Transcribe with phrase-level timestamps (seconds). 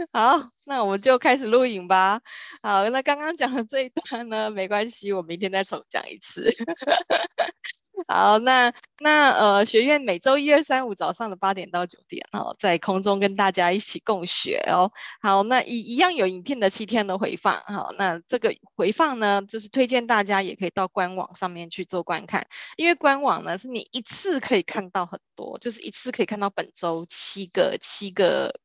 [0.12, 2.20] 好，那我们就开始录影吧。
[2.62, 6.50] 好，那刚刚讲的这一段呢，没关系，我明天再重讲一次。
[8.08, 14.90] 好，那那呃，学院每周一、二、三、五早上的八点到九点哦，在空中跟大家一起共学哦。
[15.20, 17.56] 好，那一一样有影片的七天的回放。
[17.66, 22.46] 好，那这个回放呢，就是推荐大家也可以到官网上面去做观看，
[22.76, 28.58] 因为官网呢是你一次可以看到很多，就是一次可以看到本周七个七个。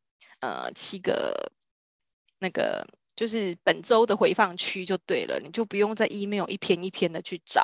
[0.46, 1.52] 呃，七个
[2.40, 7.64] 那个就是本周的回放区就对了，你就不用在 email 一篇一篇的去找。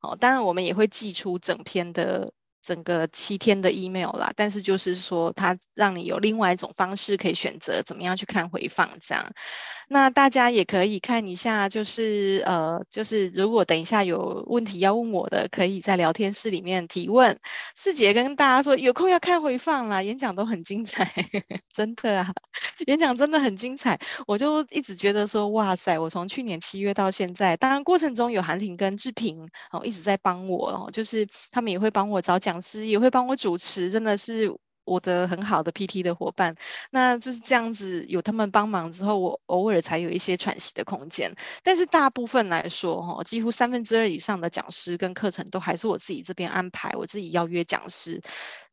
[0.00, 2.32] 哦，当然我们也会寄出整篇的。
[2.62, 9.26] 整个七天的 email 啦，但是就是说，它让你有另外一种方式可以选择怎么样去看回放这样。
[9.88, 17.38] 那大家也可以看一下，就是呃，就是如果等一下有问题要问我的，可以在聊天室里面提问。
[17.74, 21.12] 四姐跟大家说，有空要看回放啦，演讲都很精彩，
[21.74, 22.32] 真的啊，
[22.86, 23.98] 演讲真的很精彩。
[24.26, 32.51] 我就一直觉得说，哇塞，我从去年七月到现在，当然过程中有韩婷跟志平哦一直在帮我哦，就是他们也会帮我找讲。
[32.52, 36.54] 讲师也会帮我主持，真的是我的很好的 PT 的伙伴。
[36.90, 41.34] 那就是这样子，有他们帮忙之后，我偶尔才有一些喘息的空间。
[41.62, 48.20] 但是大部分来说，哈，几乎三分之二以上的讲师跟课程都还是我自己这边安排，我自己邀约讲师。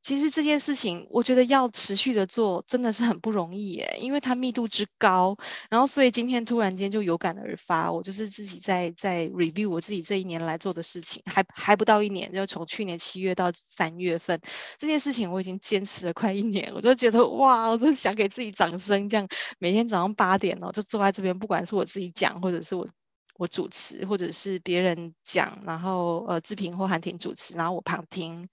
[0.02, 5.36] 其实这件事情，我觉得要持续的做，真的是很不容易耶，因为它密度之高。
[5.70, 14.40] 然后，所以今天突然间就有感而发，我就是自己在在 review 我自己这一年来做的事情，还还不到一年，就从去年七月到三月份，
[14.78, 19.28] 这件事情我已经坚持了快一年，我就觉得哇，我真的想给自己掌声，这样
[19.60, 22.88] 每天早上八点哦，就坐在这边，不管是我自己讲，或者是我
[23.36, 28.48] 我主持，或者是别人讲，然后呃志平或韩婷主持，然后我旁听。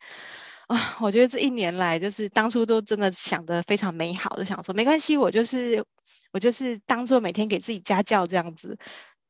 [0.67, 5.85] 啊，我觉得这一年来，就是当初都真的想的非常美好，就想说没关系，我就是
[6.33, 8.77] 我就是当做每天给自己家教这样子。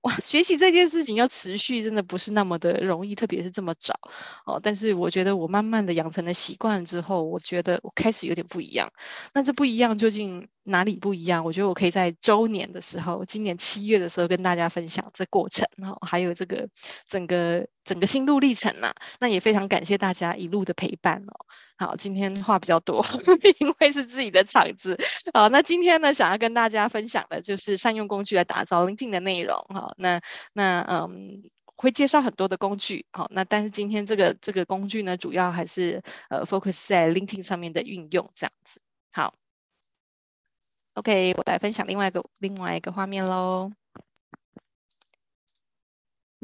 [0.02, 3.92] 哇，学习这件事情要持续，真的不是那么的容易，特别是这么早
[4.44, 4.60] 哦。
[4.62, 8.88] 但是我觉得我慢慢的养成了习惯之后，我觉得我开始有点不一样。
[9.34, 11.44] 那这不一样究竟哪里不一样？
[11.44, 16.69] 我觉得我可以在周年的时候，今年七月的时候跟大家分享这过程，哦，还有这个
[17.08, 18.94] 整个整个心路历程呐，啊。
[19.20, 21.47] 那也非常感谢大家一路的陪伴哦。
[21.78, 23.04] 好，今天话比较多，
[23.60, 24.98] 因为是自己的场子。
[25.32, 29.54] 好，那今天呢，想要跟大家分享的就是善用工具来打造 LinkedIn 的内容。
[29.69, 30.20] 好，那
[30.54, 31.42] 那嗯，
[31.76, 33.04] 会介绍很多的工具。
[33.12, 38.80] 好，那但是今天这个这个工具呢，主要还是呃 focus 在 LinkedIn 上面的运用这样子。
[39.12, 39.34] 好
[40.94, 43.70] ，OK，我来分享另外一个另外一个画面喽。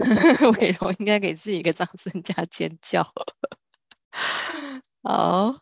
[0.60, 3.12] 伟荣应该给自己一个掌声加尖叫。
[5.02, 5.60] 好，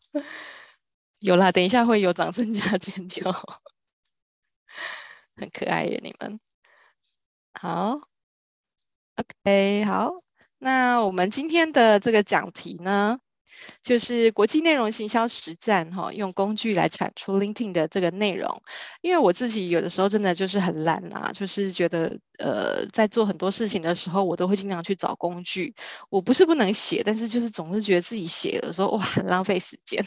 [1.20, 3.32] 有啦，等一下会有掌声加尖叫，
[5.36, 6.40] 很可爱耶，你们。
[7.54, 8.00] 好
[9.16, 10.12] ，OK，好，
[10.58, 13.20] 那我们今天的这个讲题呢，
[13.82, 18.62] 就是国际内容行销实战哈，用工具来产出 LinkedIn 的这个内容。
[19.00, 25.75] 因为我自己有的时候真的就是很懒啊，就是觉得呃，在做很多事情的时候，我都会经常去找工具。
[26.09, 30.04] 我不是不能写，但是就是总是觉得自己写的时候哇，很浪费时间。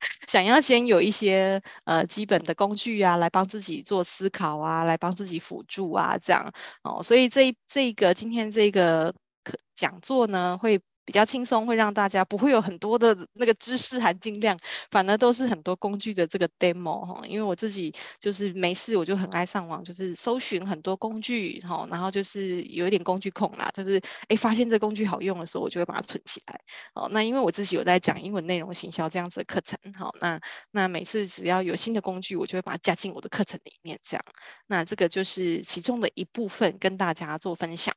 [0.28, 6.52] 想要先有一些呃基本的工具啊，来帮自己做思考啊，来帮自己辅助啊，这样
[6.82, 7.02] 哦。
[7.02, 9.12] 所以这这个今天这个
[9.44, 10.80] 课讲座呢会。
[11.06, 14.58] 比较轻松，会让大家不会有很多的那个知识含金量，
[14.90, 17.22] 反而都是很多工具的这个 demo 哈。
[17.26, 26.60] 因为我自己就是没事，我就很爱上网，就是搜寻很多工具哈，然后就是有一点工具控啦，就是哎发现这工具好用的时候，我就会把它存起来。
[26.94, 30.40] 哦，那因为我自己有在讲英文内容行销这样子的课程，好，那
[30.72, 34.24] 那每次只要有新的工具，我就会把它加进我的课程里面，这样。
[34.66, 37.94] 那这个就是其中的一部分，跟大家做分享。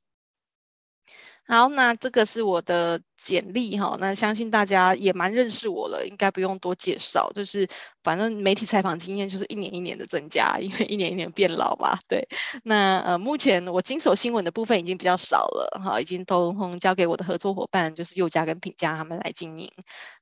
[1.49, 7.67] 好，那这个是我的简历哈，那相信大家也蛮认识我了，应该不用多介绍，就是
[8.01, 11.99] 反正媒体采访经验就是一年一年的增加，因为一年一年变老嘛。
[12.07, 12.27] 对，
[12.63, 19.69] 那呃目前我经手新闻的部分已经比较少了哈，已经都交给我的合作伙伴，就是佑嘉跟品佳他们来经营。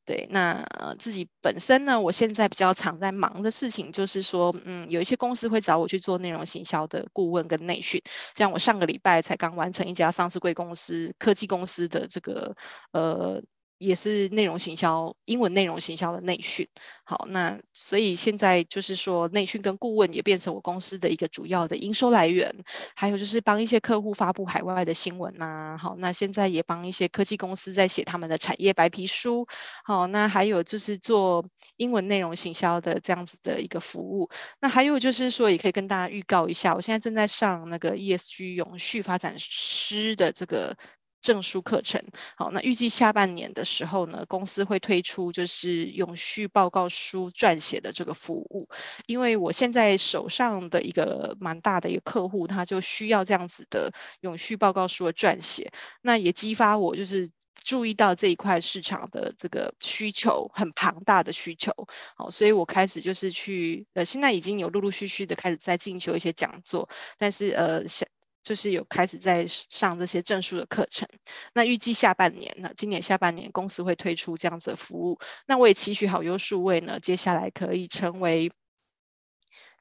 [0.03, 8.01] 对，那呃自己本身呢，我现在比较常在忙的事情就是说，嗯，有一些公司会找我去做内容行销的顾问跟内训，
[8.33, 12.55] 像我上个礼拜才刚完成一家上市贵公司科技公司的这个
[12.97, 13.41] 呃
[13.79, 16.67] 也是内容行销，英文内容行销的内训。
[17.03, 22.51] 好，那所以现在就是说，内训跟顾问也变成我公司的一个主要的营收来源。
[22.95, 29.45] 还有就是帮一些客户发布海外的新闻呐、好，那现在也帮一些科技公司在写他们的产业白皮书。
[29.85, 31.45] 好，那还有就是做
[31.75, 34.27] 英文内容行销的这样子的一个服务。
[34.59, 40.75] 那还有就是说，也可以跟大家预告一下，我现在正在上那个 ESG 永续发展师的这个。
[41.21, 42.01] 证书课程，
[42.35, 48.67] 好，那预计下半年的时候呢，公司会推出就是永续报告书撰写的这个服务。
[49.07, 53.91] 因为我现在手上的一个蛮大的一个客户，他就需要这样子的
[54.21, 55.71] 永续报告书的撰写，
[56.01, 57.29] 那也激发我就是
[57.63, 61.73] 注意到这一块市场的这个需求很庞大的需求，
[62.15, 66.87] 好，所以我开始就是去呃，现在已经有陆陆续续的开始在进修一些讲座，
[67.17, 68.07] 但是呃想。
[68.47, 71.05] 就是有开始在上这些证书的课程，
[71.53, 78.49] 那预计下半年呢，今年下半年公司会推出这样子的服务，那我也期许好优数位呢，接下来可以成为。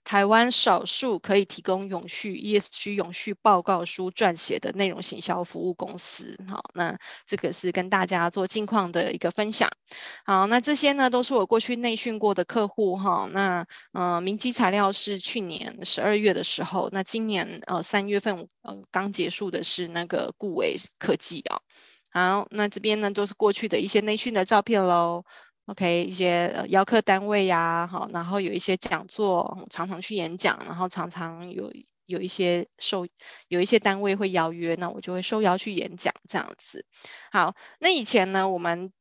[0.06, 9.68] 台湾少数可以提供永续 ESG 永续报告书撰写的内容行销服务公司，好，那这个是跟大家做近况的一个分享。
[10.24, 13.28] 好，那这些呢都是我过去内训过的客户哈。
[13.32, 21.58] 那呃，明基材料是去年十二月的时候，那今年呃三月份呃刚结束的是那个顾维科技啊。
[22.12, 25.24] 好，那这边呢都是过去的一些内训的照片喽。
[25.66, 31.72] OK，一些邀客单位呀、好，然后有一些讲座，常常去演讲，然后常常有
[32.04, 33.06] 有一些受
[33.48, 36.86] 有一些单位会邀约，那我就会受邀去演讲这样子。
[37.32, 38.92] 好，那以前呢，我们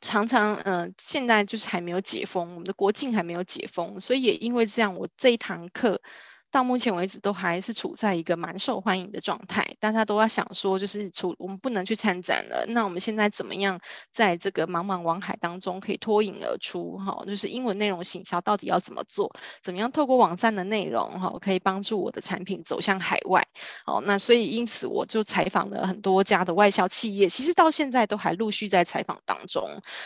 [0.00, 6.00] 常常嗯、现在就是还没有解封，我们的国境还没有解封，所以也因为这样，我这一堂课。
[6.50, 13.78] 到目前为止都还是处在一个蛮受欢迎的状态，大家都要想说，就是处我们不能去参展了，那我们现在怎么样
[14.10, 16.96] 在这个茫茫网海当中可以脱颖而出？
[16.98, 19.30] 哈，就是英文内容行销到底要怎么做？
[19.62, 23.46] 怎么样透过网站的内容哈，可以帮助我的产品走向海外？
[23.84, 29.62] 好，那所以因此我就采访了很多家的外销企业，其实到现在都还陆续在采访当中，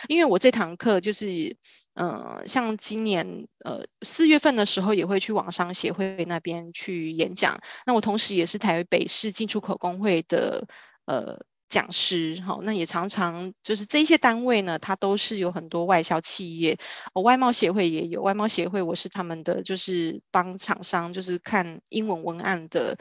[0.09, 1.55] 因为我这堂课就是。
[1.95, 7.59] 嗯、像今年呃四月份的时候，也会去网商协会那边去演讲。
[7.85, 10.65] 那我同时也是台北市进出口公会的
[11.05, 16.75] 呃讲师，好，那也常常就是这些单位呢，它都是有很多外销企业，
[17.13, 22.97] 哦，外贸协会也有外贸协会，我是他们的就是帮厂商就是看英文文案的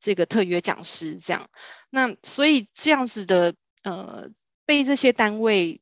[0.00, 1.46] 这个特约讲师，这样。
[1.88, 3.54] 那所以这样子的
[3.84, 4.28] 呃
[4.66, 5.80] 被这些单位。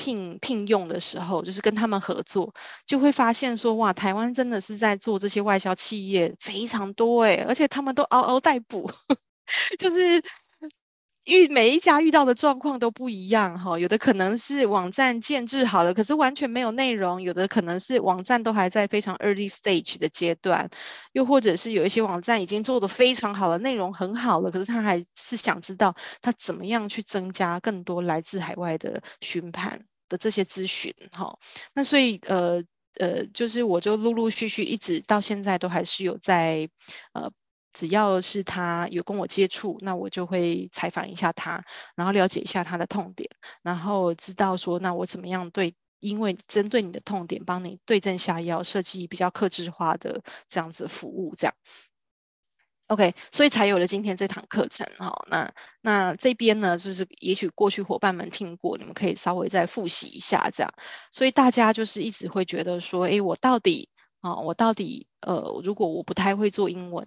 [0.00, 2.50] 聘聘用的时候，就是跟他们合作，
[2.86, 8.90] 就会发现说，哇，台湾真的是在做这些外销企业非常多诶，而且他们都嗷嗷待哺，
[9.78, 10.22] 就是
[11.26, 20.68] 遇每一家遇到的状况都不一样哈，有的可能是网站建制好了，可是完全没有内容；有的可能是网站都还在非常 early stage 的阶段，
[21.12, 29.89] 又或者是有一些网站已经做得非常好了，内容很好了，可是他还是想知道他怎么样去增加更多来自海外的询盘。
[30.10, 31.38] 的这些咨询，哈，
[31.72, 32.62] 那所以呃
[32.98, 36.68] 呃，就是我就陆陆续续一直到现在都还是有在
[37.14, 37.30] 呃，
[37.72, 41.62] 只要是他有跟我接触，那我就会采访一下他，
[41.94, 43.30] 然后了解一下他的痛点，
[43.62, 51.54] 然后知道说那我怎么样对，因为针对你的痛点，帮你对症下药，设计比较克制化的这样子服务，这样。
[52.90, 55.24] OK，所以才有了今天这堂课程哈。
[55.30, 55.48] 那
[55.80, 60.74] 那这边呢，就是也许过去伙伴们听过，你们可以稍微再复习一下这样。
[61.12, 63.88] 所以大家就是一直会觉得说，哎，我到底
[64.22, 67.06] 啊，我到底呃，如果我不太会做英文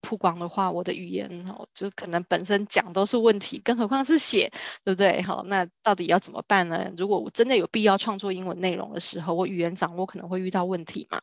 [0.00, 4.50] 曝光的话，我的语言哦，就可能本身讲都是问题，更何况是写，
[4.82, 5.20] 对不对？
[5.20, 6.90] 好，那到底要怎么办呢？
[6.96, 11.20] 如果我真的有必要创作英文内容的时候，我语言掌握可能会遇到问题嘛。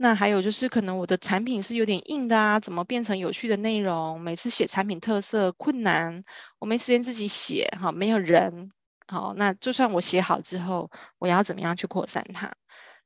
[0.00, 4.20] 那还有就是，可能我的产品是有点硬的啊，怎么变成有趣的内容？
[4.20, 6.22] 每次写产品特色困难，
[6.60, 8.70] 我没时间自己写，哈，没有人，
[9.08, 10.88] 好，那就算我写好之后，
[11.18, 12.52] 我要怎么样去扩散它？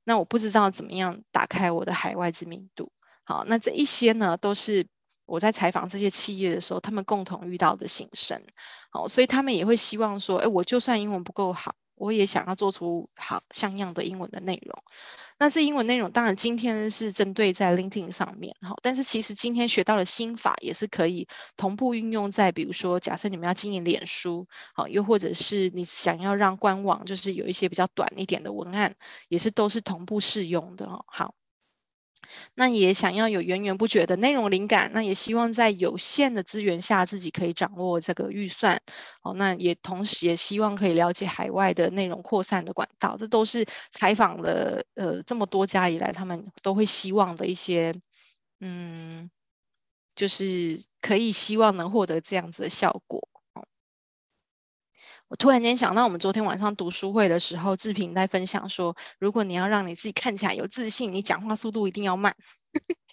[0.04, 2.92] 那我不知道怎么样打开我的海外知名度。
[3.24, 4.86] 好，那这一些呢，都是
[5.24, 8.44] 我在采访这些企业的时候，他们共同遇到的心声。
[8.90, 14.82] 好，所以他们也会希望说，哎，我就算英文不够好，我也想要做出好像样的英文的内容。
[15.38, 28.94] 那这英文内容当然今天是针对在 LinkedIn 上面哈，但是其实今天学到了新法也是可以同步运用在，比如说假设你们要经营脸书，好，又或者是你想要让官网就是有一些比较短一点的文案，
[29.28, 31.04] 也是都是同步适用的哦。
[31.08, 31.34] 好，
[32.54, 38.80] 那也想要有源源不绝的内容灵感，那也希望在有限的资源下自己可以掌握这个预算。
[39.22, 47.94] 哦，那也同时也希望可以了解海外的内容扩散的管道，这都是采访了呃这么多家以来，他们都会希望的一些，
[48.60, 49.30] 嗯，
[50.14, 53.28] 就是可以希望能获得这样子的效果。
[55.32, 62.36] 我突然间想到，我们昨天晚上读书会的时候，志平在分享说，如果你要让你自己看起来有自信，你讲话速度一定要慢。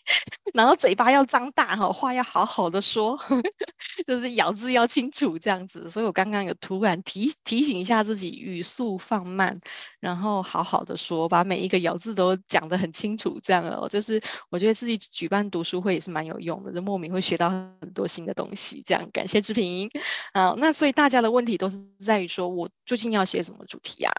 [0.54, 3.18] 然后嘴巴要张大哈，话要好好的说，
[4.08, 5.90] 就是咬字要清楚这样子。
[5.90, 9.60] 所以我刚刚有突然提提醒一下自己，语速放慢，
[10.00, 13.88] 然后好好的说，把每一个咬字都讲得很清楚，这样哦。
[13.88, 18.82] 就是我觉得自己举办读书会也是蛮有用的，就莫名会学到很多新的东西。
[18.86, 19.90] 这样感谢志平。
[20.34, 24.12] 好，那所以大家的问题都是在于说，我究竟要写什么主题啊？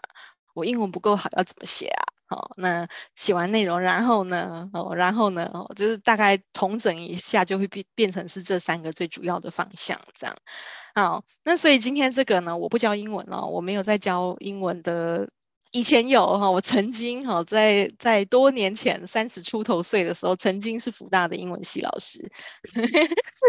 [0.53, 2.03] 我英文不够好，要怎么写啊？
[2.31, 4.69] 好，那写完内容，然后呢？
[4.71, 5.51] 哦，然后呢？
[5.53, 10.33] 哦，就是大概统整一下，就会变变成是这三个最主要的方向，这样。
[10.95, 15.29] 好，那所以今天这个呢，我不教英文了，我没有在教英文的。
[15.73, 22.31] 以前有哈，我曾经哈在在多年前三十出头岁的时候，曾经是福大的英文系老师，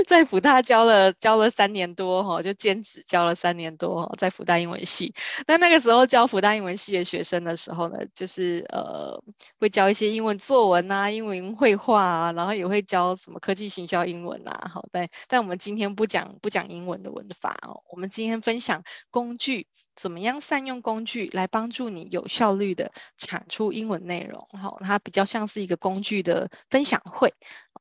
[0.06, 5.14] 在福大教了教了三年多哈，就兼职教了三年多，在福大英文系。
[5.46, 9.20] 那那个时候教福大英文系的学生的时候呢，就是呃
[9.58, 14.70] 会教一些英文作文啊、英文绘画啊，然后也会教什么科技行销英文啊。
[14.72, 19.66] 好，但但我们今天不讲不讲英文的文法哦，我们今天分享工具。
[19.94, 24.48] 怎么样善用工具来帮助你有效率的产出英文内容？
[24.58, 27.34] 好，它比较像是一个工具的分享会，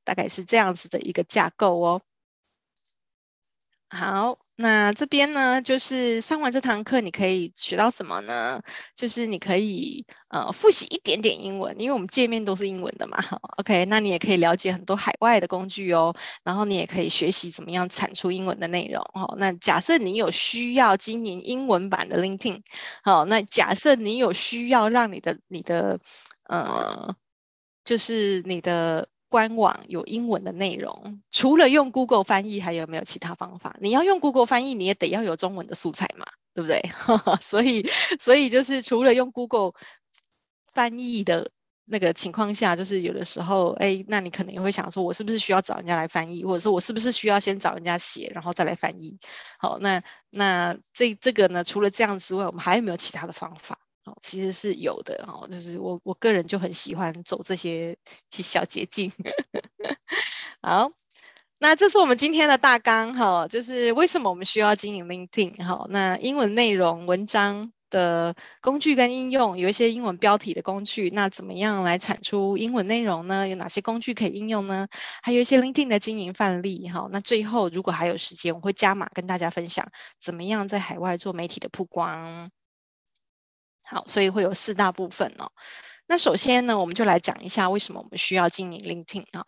[0.04, 2.02] 大概是这样子的一个架构哦。
[3.92, 4.40] 好。
[4.58, 8.62] 那这边呢，就是上完这堂课，你可以学到什么呢？
[8.96, 13.18] 就是你可以呃复习一点点英文，因为我们界面都是英文的嘛。
[13.58, 16.16] OK，那你也可以了解很多海外的工具哦。
[16.44, 19.02] 然后你也可以学习怎么样产出英文的内容。
[19.16, 22.62] 哦，那假设你有需要经营英文版的 LinkedIn，
[23.04, 26.00] 好，那假设你有需要让你的你的
[26.44, 27.16] 呃，
[27.84, 29.08] 就是你的。
[29.32, 33.78] 官网有英文的内容，除了用 Google 翻译，还有没有其他方法？
[33.80, 36.82] 你要用 Google 翻译，你也得要有中文的素材嘛，对不对？
[37.42, 39.72] 所以，所以就是除了用 Google
[40.74, 41.50] 翻译的
[41.86, 49.18] 那个情况下，就是有的时候，哎，那你可能也会想说，我是不是需要找人家来翻译，或者说我是不是需要先找人家写，然后再来翻译？
[49.58, 53.78] 好，那那这这个呢，除了这样之外，我们还有没有其他的方法？
[54.06, 57.96] 哦，其实是有的哦，就是我我个人就很喜欢走这些
[58.32, 59.12] 小捷径。
[60.62, 60.92] 好，
[61.60, 65.86] 那这是我们今天的大纲哈，就是为什么我们需要经营 LinkedIn 哈？
[65.90, 73.48] 那英文内容文章的工具跟应用，有一些英文标题的工具，那怎么样来产出英文内容呢？
[73.48, 74.88] 有哪些工具可以应用呢？
[75.22, 77.08] 还有一些 LinkedIn 的经营范例哈。
[77.12, 79.88] 那最后如果还有时间，我会加码跟大家分享，
[80.20, 82.50] 怎么样在海外做媒体的曝光。
[83.92, 85.52] 好，所以会有四大部分哦。
[86.08, 89.44] 那首先呢，我们就来讲一下为什么我们需要经营 LinkedIn 啊。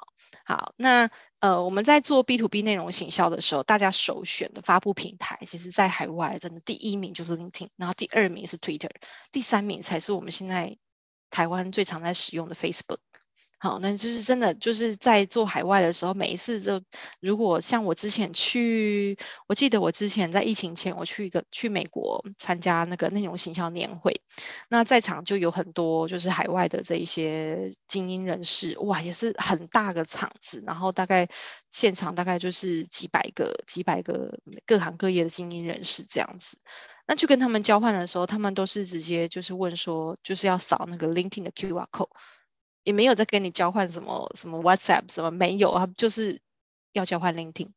[0.46, 1.10] 好，那
[1.40, 8.90] 呃，我们在做 B to B 内容行销的时候，大家首选的发布平台，其实在海外真的第一名就是 LinkedIn，然后第二名是 Twitter，
[9.32, 10.78] 第三名才是我们现在
[11.30, 13.00] 台湾最常在使用的 Facebook。
[13.64, 16.82] 好，那就是真的，就是在做海外的时候，每一次都，
[17.22, 19.18] 如果像我之前去，
[19.48, 24.22] 我记得我之前在疫情前，我去一个去美国参加那个内容行销年会，
[24.68, 31.26] 那在场就有很多就是海外的这一些精英人士，哇，也是很大个场子，然后大概
[31.72, 36.58] 现场大概就是几百个几百个各行各业的精英人士这样子，
[37.08, 42.10] 那去跟他们交换的时候，他们都是直接就是问说，就是要扫那个 LinkedIn 的 QR code。
[42.84, 46.40] 也没有在跟你交换什么什么 WhatsApp 什么没有啊，就是
[46.92, 47.70] 要交换 LinkedIn，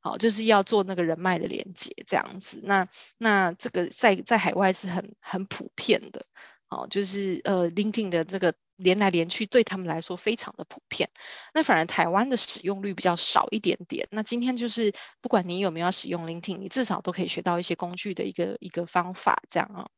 [0.00, 2.60] 好，就是要做那个人脉的连接这样子。
[2.62, 2.86] 那
[3.18, 6.24] 那这个在在海外是很很普遍的，
[6.68, 11.08] 好，就是呃 LinkedIn 的这个连来连去对他们来说非常的普遍。
[11.54, 14.06] 那反而台湾的使用率比较少一点点。
[14.10, 19.88] 那今天就是不管你有没有使用 LinkedIn，你至少都可以学到一些工具的一个一个方法这样啊。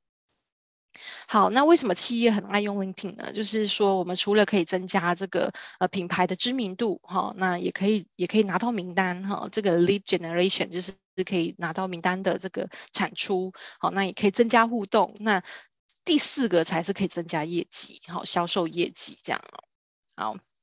[1.27, 3.33] 好，那为什么企业很爱用 LinkedIn 呢？
[3.33, 10.93] 就是说，我们除了可以增加这个呃品牌的知名度，哈，那也可以也可以拿到名单，哈，这个 lead generation 就是
[11.25, 15.15] 可以拿到名单的这个产出，好，那也可以增加互动。
[15.21, 15.43] 那
[16.05, 19.41] 第四个才是可以增加业绩，好，销售业绩这样
[20.17, 20.54] 哦，好。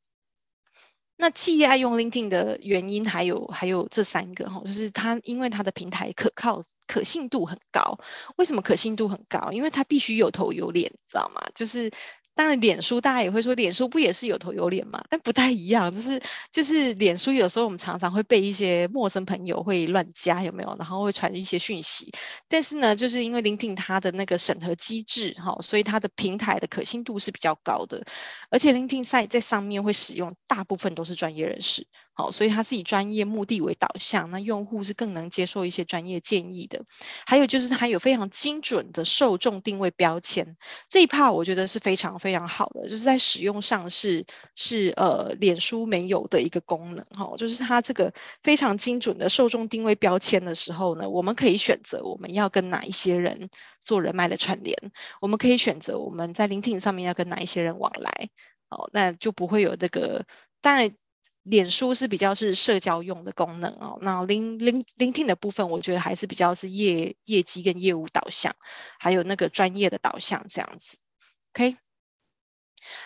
[1.21, 7.95] 那企业爱用 LinkedIn 的原因还有还有这三个哈，就是它因为它的平台可靠、可信度很高。
[8.37, 9.51] 为什么可信度很高？
[9.51, 11.39] 因为它必须有头有脸，知道吗？
[11.53, 11.91] 就是
[12.33, 15.03] 当然，脸书大家也会说，脸书不也是有头有脸嘛？
[15.09, 16.21] 但不太一样，就是
[16.51, 20.75] 就是脸书有时候我们常常会被一些陌生朋友会乱加，有没有？
[20.79, 22.11] 然后会传一些讯息。
[22.47, 28.03] 但是呢，就是因为 LinkedIn 它的那个审核机制哈，所以它的平台的可信度是比较高的，
[28.49, 31.85] 而且 LinkedIn 在上面会使用，大部分都是专业人士。
[32.21, 36.79] 好，所以它是以专业目的为导向，那用户是更能接受一些专业建议的。
[37.25, 40.55] 还有就是它有非常精准的受众定位标签，
[40.87, 44.23] 这一 part 我觉得是非常非常好的，就是在使用上是
[44.53, 48.13] 是呃脸书没有的一个功能哈，就是它这个
[48.43, 53.49] 非常精准的受众定位标签的时候呢，我们可以选择我们要跟哪一些人
[53.79, 54.77] 做人脉的串联，
[55.21, 58.29] 我们可以选择我们在 LinkedIn 上面要跟哪一些人往来，
[58.69, 60.23] 哦，那就不会有这个
[60.61, 60.95] 当然。
[61.43, 68.55] 脸书是比较是社交用的功能哦，那聆聆聆听的部分，我觉得还是比较是业业绩跟业务导向，
[68.99, 70.97] 还有那个专业的导向这样子。
[71.53, 71.75] OK，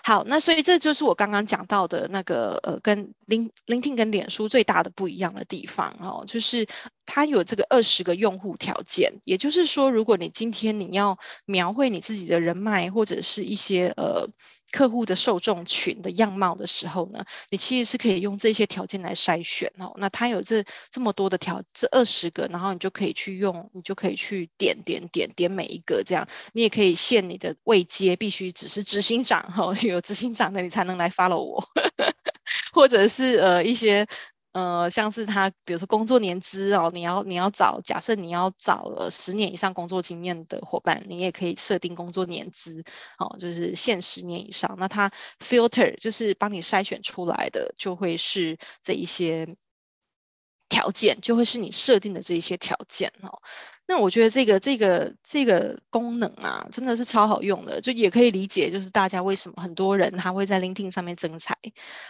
[0.04, 6.68] 好，那所以这就是我刚刚讲到的那个呃，跟聆聆听跟脸书最大的不一样的地方哦，就是
[7.06, 14.28] 它有这个二十个用户条件，也就是说，如果你今天你要描绘你自己的人脉或者是一些呃。
[14.76, 19.94] 客户的受众群的样貌的时候呢，你其实是可以用这些条件来筛选哦。
[19.96, 26.28] 那它有这这么多的条，这二十个，然后你就可以去用，你就可以去点点点点每一个这样。
[26.52, 31.64] 你也可以限你的位阶，必须只是执行长哈， 有执行长的你才能来 follow 我，
[32.74, 34.06] 或者是呃一些。
[34.56, 42.82] 呃，像是他，比如说工作年资哦，你要你要找，假设你要找了十年以上工作经验的伙伴，你也可以设定工作年资，
[43.20, 44.74] 哦，就是限十年以上。
[44.80, 49.46] 那他 filter 就是帮你筛选出来的，就会是这一些
[50.70, 53.30] 条件，就会是你设定的这一些条件哦。
[53.88, 61.56] 那我觉得这个这个这个功能啊，真的是超好用的，就也可以理解，就是大家为什么很多人他会在 LinkedIn 上面征才，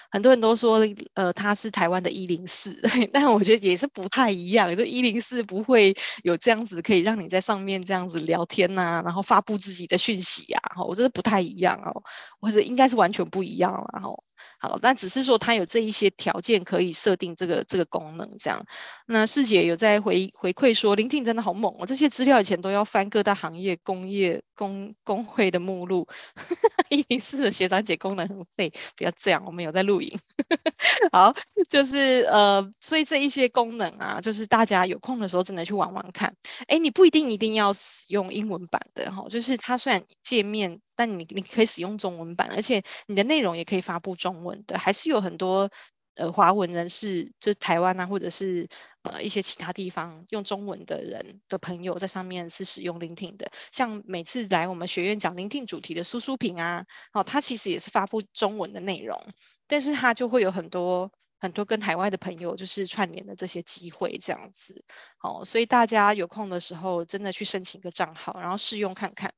[0.09, 0.79] 很多人都说，
[1.15, 2.79] 呃，他是台湾的一零四，
[3.11, 5.93] 但我觉得也是不太一样，就一零四不会
[6.23, 12.01] 有这样子可以让你在上面这样子聊天呐、啊，然后发布自己的讯息呀、啊，我觉得不太一样哦，
[12.39, 14.23] 或者应该是完全不一样，了哦。
[14.59, 18.65] 好，但只是说它有这一些条件可以设定这个这个功能，这样。
[19.05, 26.07] 那师姐有在回回馈说，LinkedIn 真的好猛哦，这些资料以前都要翻各大行业、工业、工工会的目录。
[26.89, 30.17] 一零四的学长姐功能很废，不要这样，我们有在录影。
[31.11, 31.33] 好，
[31.69, 36.35] 就是呃，所以这一些功能啊，就是大家有空的时候真的去玩玩看。
[36.67, 45.69] 哎，你不一定一定要使用英文版的哈，就是它虽然界面，但你你可以使用中文版，而且你的内容也可以发布中文的，还是有很多
[46.15, 48.67] 呃华文人士，就是台湾啊，或者是
[49.03, 53.51] 呃一些其他地方用中文的人的朋友在上面是使用聆听的。
[53.71, 59.21] 像每次来我们学院讲聆听主题的苏苏平啊，哦，他其实也是发布中文的内容，
[59.67, 64.83] 但是他就会有很多很多跟海外的朋友就是串联的这些机会这样子。
[65.19, 69.33] 哦，所以大家有空的时候真的去申请一个账号，然后试用看看。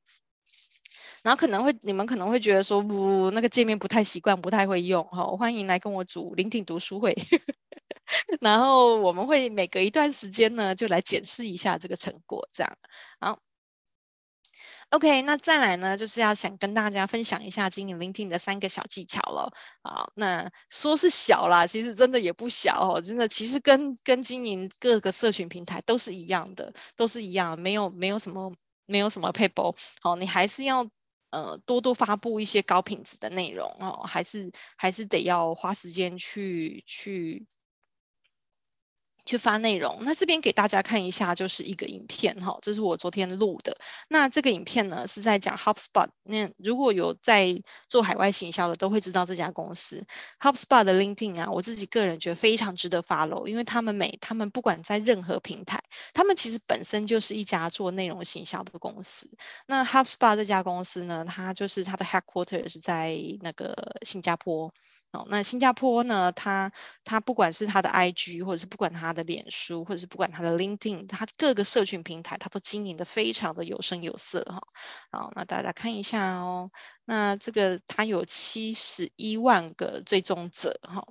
[1.27, 7.13] 然后可能会，你们可能会觉得说，不，那个界面不太习惯，不太会用，哈、哦，欢迎来跟我组聆听读书会，
[8.39, 12.77] 然后我们会每隔一段时间呢，就来检视一下这个成果，这样，
[13.19, 13.39] 好
[14.91, 28.53] ，OK，那再来呢，就是要想跟大家分享一下经营聆听的三个小技巧了，啊，那说是小啦，其实真的也不小哦，真的，其实跟跟经营各个社群平台都是一样的，都是一样，没有没有什么
[28.85, 30.89] 没有什么撇步，好，你还是要。
[31.31, 37.45] 呃，多多发布一些高品质的内容哦，还是还是得要花时间去去。
[39.27, 43.77] 去发内容，那这边给大家看一下，就是一个影片哈，这是我昨天录的。
[44.07, 46.07] 那这个影片呢是在讲 HubSpot。
[46.23, 50.03] 那如果有在做海外行销的，都会知道这家公司
[50.39, 59.29] HubSpot 的 LinkedIn 啊，我自己个人觉得非常值得 follow，因为他们每他们不管在任何平台，他们其实本身就是一家做内容行销的公司。
[59.65, 64.73] 那 HubSpot 这家公司呢，它就是它的 headquarters 是在那个新加坡。
[65.11, 66.31] 哦，那新加坡呢？
[66.33, 66.69] 它
[67.05, 74.61] 它不管是它的 IG，或者是不管它的脸书，或者是不管它的 LinkedIn，它各个社群平台，它都经营的非常的有声有色哈。
[75.09, 76.69] 好，那大家看一下哦。
[77.05, 81.07] 那这个它有七十一万个追踪者哈。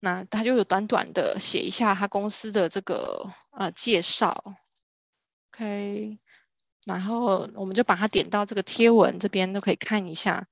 [0.00, 4.42] 那它就有短短的写一下它公司的这个呃介绍
[5.52, 6.18] ，OK。
[6.86, 10.46] 然后我们就把它点到这个贴文这边都可以看一下。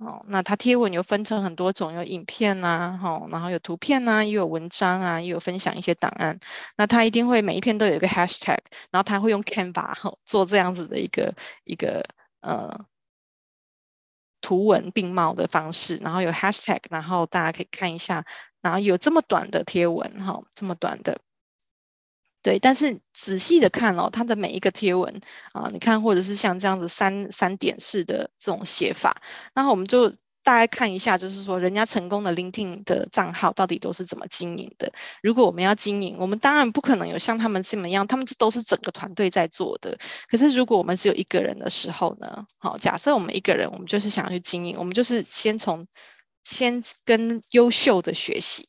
[0.00, 6.38] 哦，那它贴文有分成很多种，有影片呐、啊，哦，然后有图片呐、啊，也有文章啊，也有分享一些档案。
[6.76, 8.56] 那它一定会每一篇都有一个 hashtag，
[8.90, 11.34] 然后它会用 Canva 哈、哦、做这样子的一个
[11.64, 12.02] 一个
[12.40, 12.86] 呃
[14.40, 18.24] 图文并茂的方式，然后有 hashtag，然后大家可以看一下，
[18.62, 21.20] 然后有这么短的贴文哈，这么短的，
[22.42, 25.20] 对，但是仔细的看哦，它的每一个贴文
[25.52, 29.20] 啊，你看或者是像这样子三三点式的这种写法，
[29.54, 30.12] 然后我们就。
[30.42, 34.90] 大家看一下，就是说，人家成功的 LinkedIn 的账号到底都是怎么经营的？
[35.22, 39.98] 如果我们要经营，我们当然不可能有像他们这么样，他们这都是整个团队在做的。
[40.30, 42.46] 可是，如果我们只有一个人的时候呢？
[42.58, 45.86] 好，假设我们一个人，我们就是想要去经营，我们就是先从
[46.42, 48.66] 先跟优秀的学习。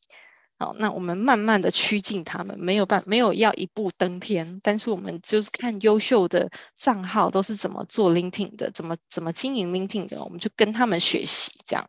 [0.62, 11.84] 好，那我们慢慢的趋近他们，没有办没有要一步登天，但是我们就是看优秀的账号都是怎么做 LinkedIn 的，怎么怎么经营 LinkedIn 的，我们就跟他们学习，这样。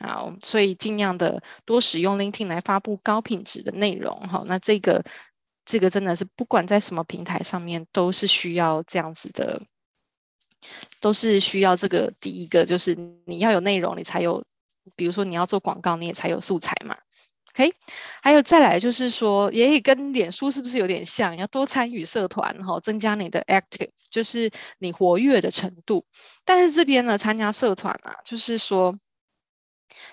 [0.00, 4.16] 好，所以尽量的多使用 LinkedIn 来发布高品质的内容。
[4.26, 5.04] 好，那这个
[5.66, 9.60] 这个真的是不管在什么平台上面都是需要这样子的，
[11.02, 14.42] 都是需要这个第一个就是你要有内容，你才有，
[14.96, 16.96] 比如说你要做广告，你也才有素材嘛。
[17.54, 17.72] OK，
[18.22, 21.36] 还有再来就是说，也跟脸书是不是有点像？
[21.36, 26.04] 要多参与社团哈，增加你的 active，就是你活跃的程度。
[26.44, 28.96] 但是这边呢，参加社团啊，就是说，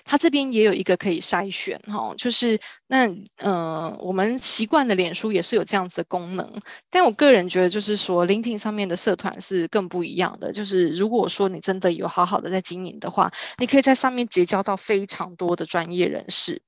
[0.04, 6.60] 它这边也有一个可以筛选哈，就是那嗯、呃，我们习惯的脸书也是有这样子的功能。
[6.90, 10.50] 但我个人觉得，就是说，LinkedIn 上面的社团是更不一样的。
[10.52, 16.60] 就是如果说你真的有好好的在经营的话，你可以在上面结交到非常多的专业人士。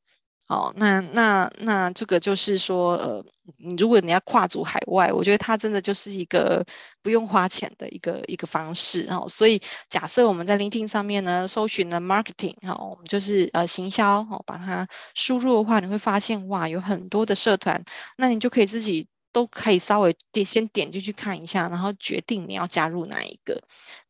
[0.50, 3.22] 好，那那那这个就是说，呃，
[3.58, 6.64] 你如果你要跨足海外，我觉得它真的就是一个
[7.02, 9.22] 不用花钱的一个一个方式哈。
[9.28, 17.84] 所以假设我们在 LinkedIn 上面呢，搜寻了 marketing 哈，我们就是呃行销哈，把它输入的话，你会发现哇，有很多的社团，
[18.16, 23.61] 那你就可以自己都可以稍微点先点进去看一下，然后决定你要加入哪一个。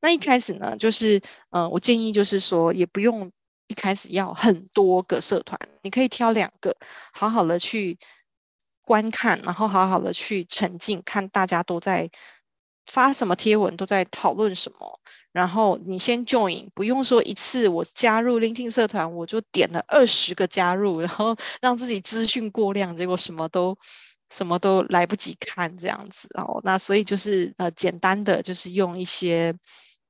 [0.01, 1.21] 那一开始呢，就是
[1.51, 3.33] 呃，我建议就是说，也不用。
[3.69, 6.77] 一开始要很多个社团，你可以挑两个，
[7.13, 7.99] 好好的去
[8.83, 12.11] 观看，然后好好的去沉浸，看大家都在
[12.87, 15.01] 发什么贴文，都在讨论什么。
[15.31, 23.77] 然后你先 join，不用说一次我加入 LinkedIn 社团，我就点了二十个加入，然后 让自己资讯过量，结果什么都
[24.31, 26.27] 什么都来不及看这样子。
[26.35, 29.55] 哦，那所以就是呃简单的就是用一些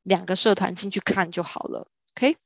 [0.05, 2.37] 两个社团进去看就好了，OK。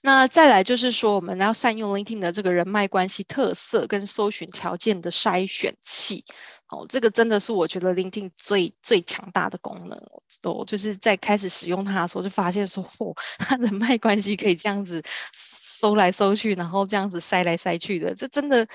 [0.00, 6.24] 那再来就是说，我们要善用 LinkedIn 的这个人脉关系特色跟搜寻条件的筛选器。
[6.68, 9.98] 哦，这个真的是我觉得 LinkedIn 最最强大的功能。
[10.44, 15.02] 我就是在开始使用它的时候，就发现说，嚯、哦，它人脉关系可以这样子
[15.32, 18.66] 搜来搜去，然后这样子筛来筛去的，这真的。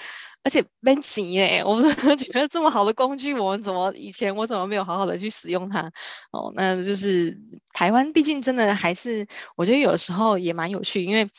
[0.45, 5.89] 而且蛮行耶，我们觉得这么好的工具，我们怎么以前我怎么没有好好的去使用它？
[6.31, 7.39] 哦，那就是
[7.71, 9.25] 台湾，毕竟真的还是
[9.55, 11.29] 我觉得有时候也蛮有趣，因为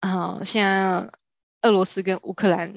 [0.00, 1.08] 啊、像
[1.62, 2.76] 俄罗斯跟乌克兰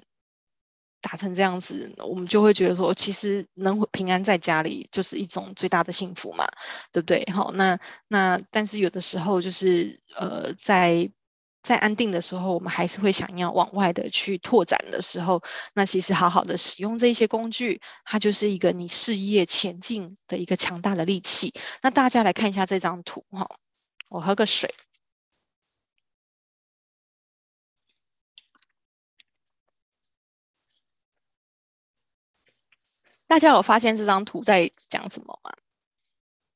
[1.08, 6.46] 打成这样子，我们就会觉得说，其实能平安在家里就是一种最大的幸福嘛，
[6.92, 7.26] 对不对？
[7.32, 11.10] 好，那那但是有的时候就是呃在。
[11.64, 15.42] 在安定的时候，我们还是会想要往外的去拓展的时候，
[15.74, 21.54] 那其实好好的使用这些工具，它就是一个你事业前进的一个强大的利器。
[21.82, 23.46] 那大家来看一下这张图哈，
[24.10, 24.74] 我喝个水。
[33.28, 35.52] 大家有发现这张图在讲什么吗？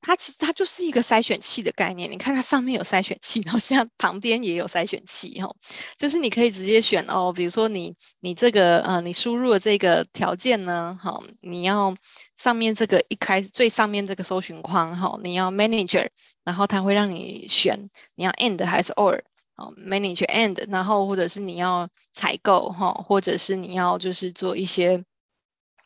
[0.03, 5.55] 它其实它就是一个筛选器的概念，你看它上面有筛选器，然后现在旁边也有筛选器，哈，
[5.95, 11.95] 就是你可以直接选哦，比如说你你这个呃你输入的这个条件呢，好，你要
[12.35, 16.07] 上面这个一开始最上面这个搜寻框，哈，你要 manager，
[16.43, 19.21] 然后它会让你选你要 and 还是 or，
[19.55, 25.05] 好，manager and，然后或者是你要采购哈，或者是你要就是做一些。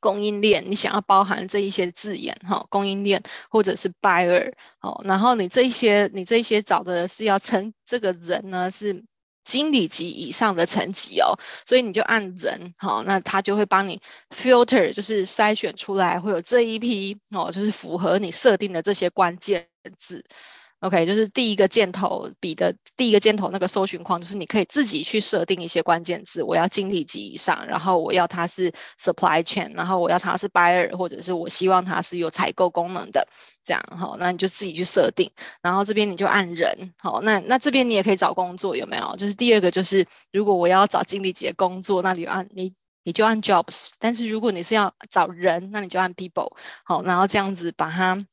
[0.05, 9.03] 供应链，你想要包含这一些字眼哈，供应链或者是 buyer 好，然后你这一些你这一些找的是要称这个人呢是
[9.43, 11.33] 经理级以上的层级哦，
[11.65, 20.23] 所以你就按人好，那他就会帮你 filter，就是筛选出来会有这一批哦，就是符合你设定的这些关键字。
[20.85, 33.27] OK，就是第一个箭头比的第一个箭头那个搜寻框，就是你可以自己去设定一些关键字，我要经理级以上，然后我要它是 supply chain，然后我要它是 buyer，或者是我希望它是有采购功能的，
[33.63, 35.27] 这样好，那你就自己去设定，
[35.63, 39.15] 然后这边你就按人，好，那那这边你也可以找工作，有没有？
[39.17, 42.71] 就是第二个就是如果我要找经理级的工作，那你按你
[43.03, 48.23] 你就按 jobs，但是如果你是要找人，那你就按 people，好，然后这样子把它。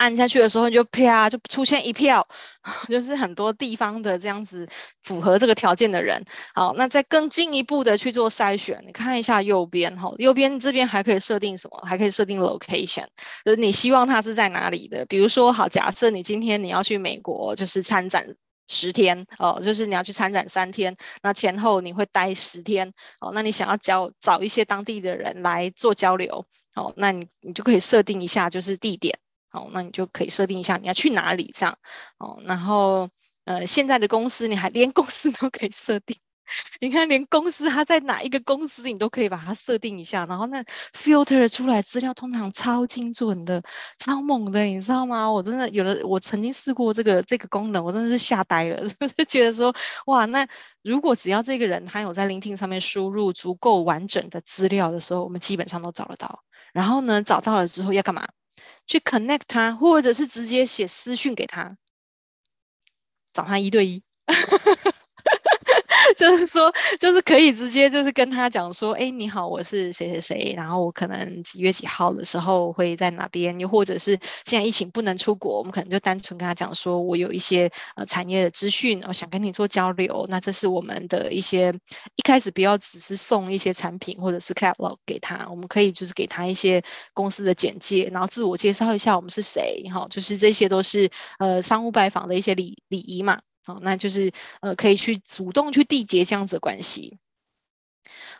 [0.00, 2.26] 按下去的时候，就啪就出现一票，
[2.88, 4.66] 就是很多地方的这样子
[5.02, 6.24] 符合这个条件的人。
[6.54, 11.78] 好，那再更进一步的去做筛选，你看一下右边哈，右边这边还可以设定什么？
[11.86, 13.04] 还可以设定 location，
[13.44, 15.04] 就是你希望它是在哪里的。
[15.04, 18.26] 比如说，好，假设你今天你要去美国，就是参展
[18.68, 29.18] 十天哦，就是你要去参展三天，那前后你会待十天哦，那你想要交找一些当地的人来做交流，哦，那你你就可以设定一下，就是地点。
[29.50, 31.76] 好，那你就可以设定一下你要去哪里这样，
[32.18, 33.08] 哦，然后
[33.44, 36.16] 呃，现在的公司你还连公司都可以设定，
[36.80, 40.62] 你看连公司它在哪一个公司你都可以把它设定一下，然后那
[40.94, 43.60] filter 出来资料通常超精准的，
[43.98, 45.30] 超猛的，你知道吗？
[45.30, 48.80] 我真的有的，我曾经试过这个这个功能，我真的是吓呆了，
[49.16, 49.74] 就觉得说
[50.06, 50.46] 哇，那
[50.82, 56.42] 如果只要这个人他有在 LinkedIn 上面输入足够完整的资料的时候，我们基本上都找得到。
[56.72, 58.28] 然后呢，找到了之后要干嘛？
[58.90, 61.76] 去 connect 他，或者是直接写私讯给他，
[63.32, 64.02] 找他一对一。
[66.16, 80.24] 就是说，就是可以直接就是跟他讲说，哎，你好，我是谁谁谁，然后我可能几月几号的时候会在哪边，又或者是现在疫情不能出国，我们可能就单纯跟他讲说，我有一些呃产业的资讯，我想跟你做交流。
[80.28, 81.72] 那这是我们的一些
[82.16, 86.82] 一开始不要只是送一些产品或者是 catalog 给他，我们可以就是给他一些
[87.14, 93.40] 公司的简介，然后自我介绍一下我们是谁，哈，就是这些都是呃商务拜访的一些礼礼仪嘛。
[93.62, 97.18] 好，那就是呃，可以去主动去缔结这样子的关系。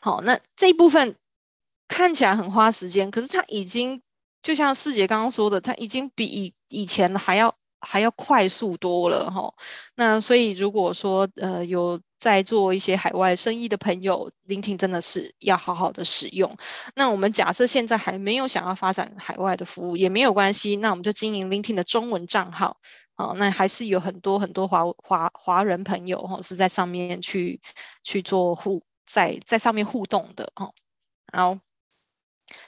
[0.00, 1.14] 好，那这一部分
[1.88, 4.00] 看起来很花时间，可是它已经
[4.42, 9.52] 就像世杰刚刚说的，它已经比以以前还要还要快速多了哈。
[9.94, 16.56] 那所以如果说呃有在做一些海外生意的朋友，LinkedIn 真的是要好好的使用。
[16.94, 22.78] 那我们假设现在还没有想要发展海外的服务，也没有关系，那我们就经营 LinkedIn 的中文账号。
[23.20, 27.60] 哦，那还是有很多很多华华华人朋友哈，是在上面去
[28.02, 30.72] 去做互在在上面互动的哦。
[31.32, 31.58] 好，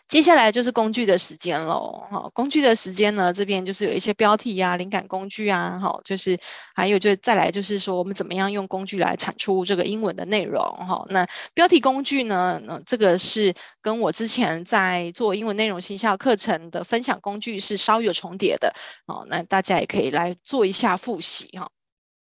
[0.08, 2.06] 接下来就是工具的时间喽。
[2.10, 6.38] 哈，工具的时间呢，这边就是有一些标题呀、灵感工具啊，哈，就是
[6.74, 11.04] 还有就再来就是说我们怎么样用工具来产出这个英文的内容哈。
[11.08, 18.74] 那标题工具呢，那这个是跟我之前在做英文内容行销课程的分享工具是稍有重叠的。
[19.06, 21.70] 好，那大家也可以来做一下复习哈。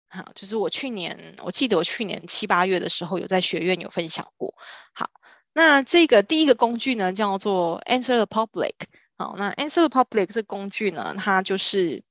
[0.09, 4.53] 好，就是我去年我记得我去年七八月的时候有在学院有分享过。
[4.93, 5.09] 好。
[5.53, 8.73] 那这个第一个工具呢，叫做 Answer the Public。
[9.17, 12.01] 好，那 Answer the Public 这工具呢，它就是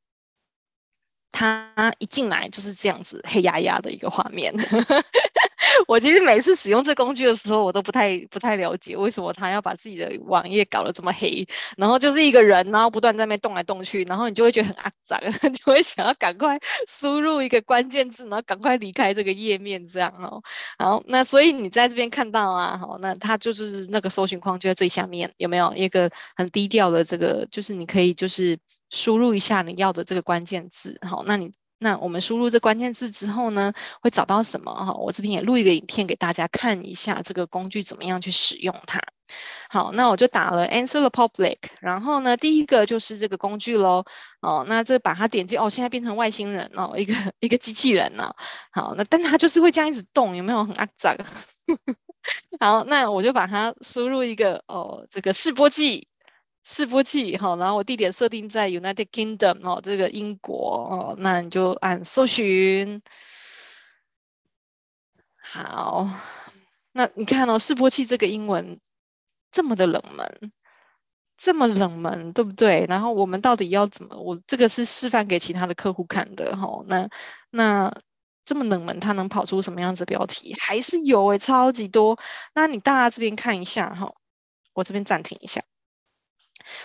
[1.33, 4.55] 它一进来就是这样子黑压压的一个画面。
[5.87, 15.21] 我其实每次使用这工具的时候，我都不太不太了解为什么他要把自己的网页搞得这么黑，然后就是一个人，然后不断在那动来动去，然后你就会觉得很肮脏，
[15.53, 20.43] 就会想要赶快输入一个关键字，然后赶快离开这个页面，这样哦。
[20.79, 28.59] 好，那所以你在这边看到啊，好，那它就是那个搜寻框就在最下面，有没有一个很低调的这个，就是你可以就是
[28.91, 31.51] 输入一下你要的这个关键字，好，那你。
[31.83, 34.93] 那我们输入这关键字之后呢，会找到什么哈？
[34.93, 39.01] 我这边也录一个影片给大家看一下这个工具怎么样去使用它。
[39.71, 44.05] 好，那我就打了 Answer the Public，然后呢，第一个就是这个工具喽。
[44.41, 48.31] 哦，那这把它点击哦，现在变成外星人哦，一个一个机器人呢。
[48.73, 51.17] 好，那但它就是会这样一直动，有没有很肮脏？
[52.61, 56.10] 好，那我就把它输入一个哦，这个示波器。
[56.71, 63.03] 示波器，好，然后我地点设定在 United Kingdom 哦，这个英国哦，那你就按搜寻。
[65.43, 66.09] 好，
[66.93, 68.79] 那你看哦，示波器这个英文
[69.51, 70.53] 这么的冷门，
[71.37, 72.87] 这么冷门，对不对？
[72.89, 74.17] 然后我们到底要怎么？
[74.17, 77.09] 我这个是示范给其他的客户看的，哈，那
[77.51, 77.93] 那
[78.45, 80.55] 这么冷门，它能跑出什么样子的标题？
[80.61, 82.17] 还是有诶，超级多。
[82.55, 84.15] 那你大家这边看一下哈，
[84.73, 85.61] 我这边暂停一下。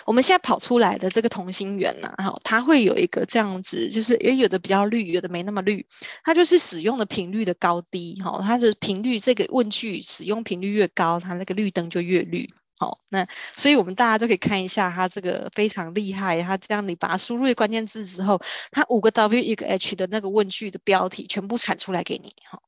[0.04, 5.86] 我们现在跑出来的这个同心圆呐，哈，它会有一个这样子，就是也有的比较绿，有的没那么绿，
[6.24, 22.60] 它就是使用的频率的高低，哈，它的频率这个问句使用频率越高，它那个绿灯就越绿，好，那所以我们大家都可以看一下，它这个非常厉害，它这样你把它输入关键字之后，它五个 W 一个 H 的那个问句的标题全部产出来给你，哈，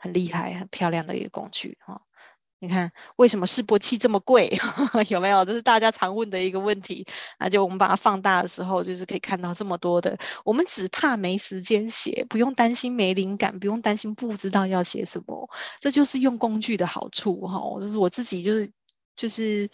[0.00, 2.00] 很厉害，很漂亮的一个工具，哈。
[2.58, 4.58] 你看，为什么示波器这么贵？
[5.10, 5.44] 有没有？
[5.44, 7.06] 这是大家常问的一个问题。
[7.38, 10.16] 那就我们把它放大的时候，就是可以看到这么多的。
[10.42, 15.48] 我们只怕没时间写，不用担心没灵感，不用担心不知道要写什么。
[15.80, 17.60] 这就是用工具的好处哈。
[17.80, 18.70] 就是我自己就是
[19.16, 19.68] 就是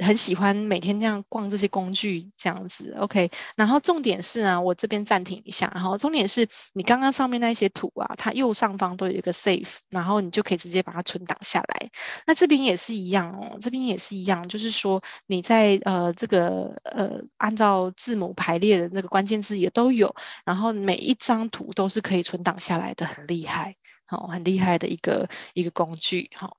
[0.00, 3.30] 很喜欢每天这样逛这些工具这样子，OK。
[3.56, 11.90] 然后重点是啊，我这边暂停一下，然后重点是你刚刚上面那些图啊，它右上方都有一个 Save，然后你就可以直接把它存档下来。
[12.26, 26.56] 那这边也是一样哦，这边也是一样，就是说你在呃这个呃按照字母排列的那个关键字也都有，然后每一张图都是可以存档下来的，很厉害，好、哦，很厉害的一个一个工具，好、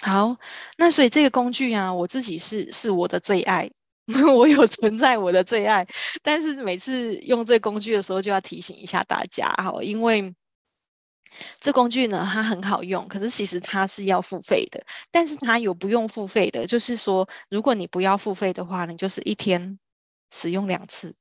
[0.00, 0.36] 好，
[0.76, 3.68] 那所以这个工具啊，我自己是是我的最爱，
[4.36, 5.86] 我有存在我的最爱。
[6.22, 10.34] 但是每次用这个工具的时候，就要提醒一下大家哈，因为
[11.60, 14.84] 这工具呢，它很好用，可是其实它是要付费的。
[15.10, 19.78] 但是它有不用付费的，就是说，如果你不要付费的话，你就是一天
[20.32, 21.14] 使用两次，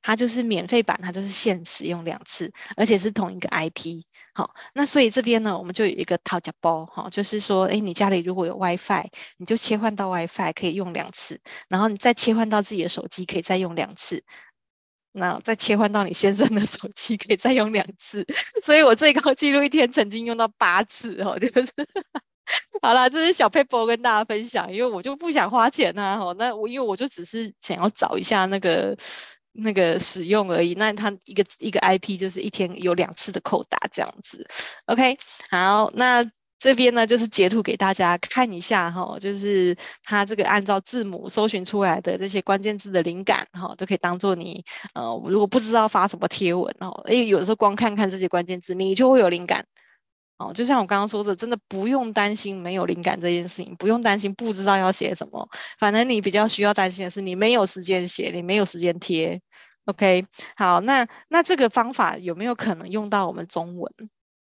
[0.00, 4.02] 它就是免费版，它就是限使用两次，而且是同一个 IP。
[4.34, 9.04] 好，那所以这边呢，我们就有一个套夹包，哈，就是说，哎，你家里如果有 WiFi，
[9.36, 14.24] 你就切换到 WiFi 可以用两次，然后你再切换到自己的手机可以再用两次，
[15.12, 18.26] 那再切换到你先生的手机可以再用两次，
[18.62, 21.70] 所以我最高纪录一天曾经用到八次，哦，就是，
[22.80, 28.96] 好啦，这是小撇步跟大家分享，因为我就不想花钱呐，哈，那我因为我就只是想要找一下那个。
[29.52, 34.46] 那个使用而已，那它一个一个 IP 就是一天有两次的扣打这样子
[34.86, 35.16] ，OK，
[35.50, 36.24] 好，那
[36.58, 49.66] 这边呢就是截图给大家看一下哈，就是它这个按照字母搜寻出来的这些关键字的灵感哈，就可以当做你呃如果不知道发什么贴文哦，诶有的时候光看看这些关键字你就会有灵感。
[50.38, 59.40] 哦，就像我刚刚说的，真的不用担心没有灵感这件事情，不用担心不知道要写什么，反正你比较需要担心的是你没有时间写，你没有时间贴。
[59.84, 60.24] OK，
[60.56, 63.92] 好，那那这个方法有没有可能用到我们中文？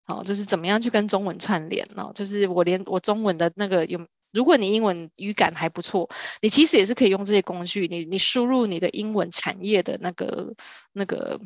[0.09, 2.05] 哦，就是怎么样去跟中文串联呢？
[2.09, 3.99] 哦，就是我连我中文的那个有，
[4.33, 6.09] 如果你英文语感还不错，
[6.43, 10.55] 你其实也是可以用这些工具，你你输入你的英文产业的那个
[10.93, 11.41] 那个。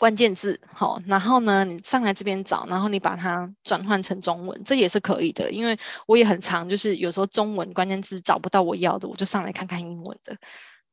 [0.00, 5.50] 关键字好，然后呢，你上来这边找，然后你把它转换成中文，这也是可以的。
[5.50, 10.34] 因为我也很常，就是有时候中文关键字找不到我要的，我就上来看看英文的，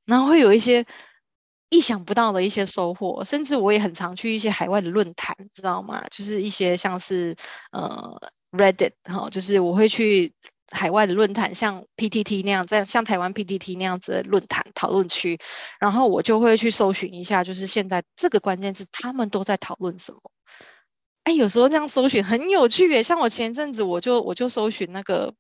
[0.06, 0.86] 然后会有一些
[1.70, 3.24] 意想不到的一些收获。
[3.24, 6.04] 甚至我也很常去一些海外的论坛，知道吗？
[6.12, 7.34] 就是一些像是
[7.72, 8.14] 呃
[8.52, 10.34] Reddit 哈，就是我会去。
[10.72, 15.40] 海外的论坛像 PTT 那样，在像台湾 PTT 那样子的论坛讨论区，
[15.80, 20.22] 然后我就会去搜寻一下，就是现在这个关键字他们都在讨论什么。
[21.24, 25.34] 哎，有时候这样搜寻很有趣耶，像我前阵子我就我就搜寻那个。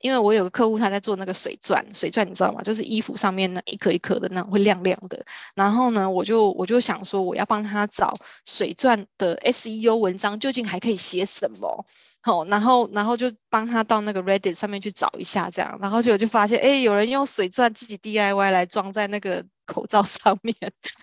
[0.00, 2.62] 因为我有个客户，他在做那个水钻，水钻你知道吗？
[2.62, 5.22] 就是衣服上面那一颗一颗的那种会亮亮的。
[5.54, 8.14] 然后呢，我就我就想说，我要帮他找
[8.46, 11.84] 水钻的 SEO 文章，究竟还可以写什么？
[12.20, 20.54] 好，然后然后就帮他到那个 Reddit 上面去找一下，这样，然后结果就发现，哎，有人用水钻自己 DIY 来装在那个 口罩上面。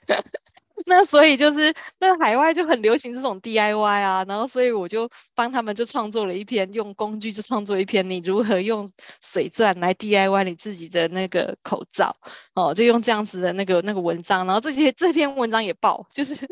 [0.88, 8.88] 那所以就是，那海外就很流行这种 DIY 啊，然后所以我就帮他们就创作了一篇，用工具就创作一篇，你如何用
[9.21, 12.15] 水钻来 DIY 你自己的那个口罩，
[12.54, 16.45] 哦，就用这样子的那个那个文章，然后这些这篇文章也爆，就是。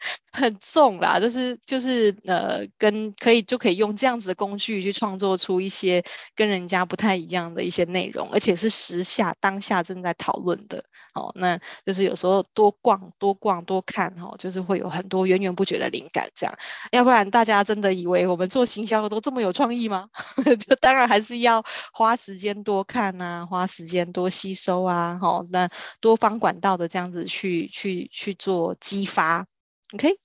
[0.32, 6.02] 很重啦，就是就是呃，跟可以就可以用这样子的工具去创作出一些
[6.34, 10.82] 跟人家不太一样的一些内容，而且是时下当下正在讨论的。
[11.14, 16.28] 哦，那就是有时候多逛多逛多看，哦，就是会有很多源源不绝的灵感。
[16.36, 16.54] 这样，
[16.92, 20.08] 要不然大家真的以为我们做行销的都这么有创意吗？
[20.68, 25.68] 就当然还是要花时间多看啊，花时间多吸收啊，好，哦，那
[26.00, 29.44] 多方管道的这样子去去去做激发。
[29.94, 30.18] OK，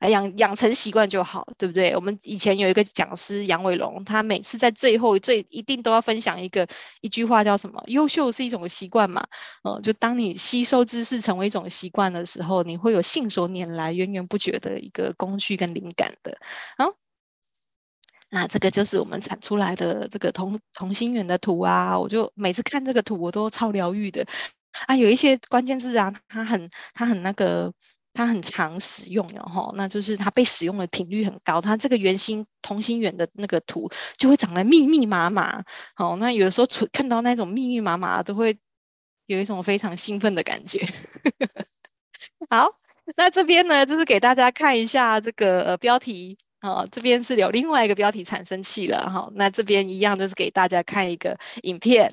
[0.00, 1.96] 来养养成习惯就好，对不对？
[1.96, 6.68] 我们以前有一个讲师杨伟龙，他每次在最后最一定都要分享一个
[7.00, 7.82] 一句话，叫什么？
[7.88, 9.26] 优秀是一种习惯嘛。
[9.62, 16.38] 哦，就当你吸收知识成为一种习惯的时候，你会有信手拈来、源源不绝的一个工具跟灵感的。
[16.78, 16.94] 好，
[18.30, 21.98] 那这个就是我们产出来的这个同同心圆的图啊。
[21.98, 24.26] 我就每次看这个图，我都超疗愈的
[24.86, 24.96] 啊。
[24.96, 27.72] 有一些关键字啊，它很它很那个。
[28.14, 31.60] 它很常使用哟，哈，那就是它被使用的频率很高。
[31.60, 38.56] 它这个圆心同心圆的那个图就会长得密密麻麻，好，那有的时候看到那种密密麻麻，都会
[39.26, 40.86] 有一种非常兴奋的感觉。
[42.48, 42.78] 好，
[43.16, 52.12] 那这边呢，就是给大家看一下这个标题，啊，这边是有另外一个标题产生器了，哈，那这边一样就是给大家看一个影片。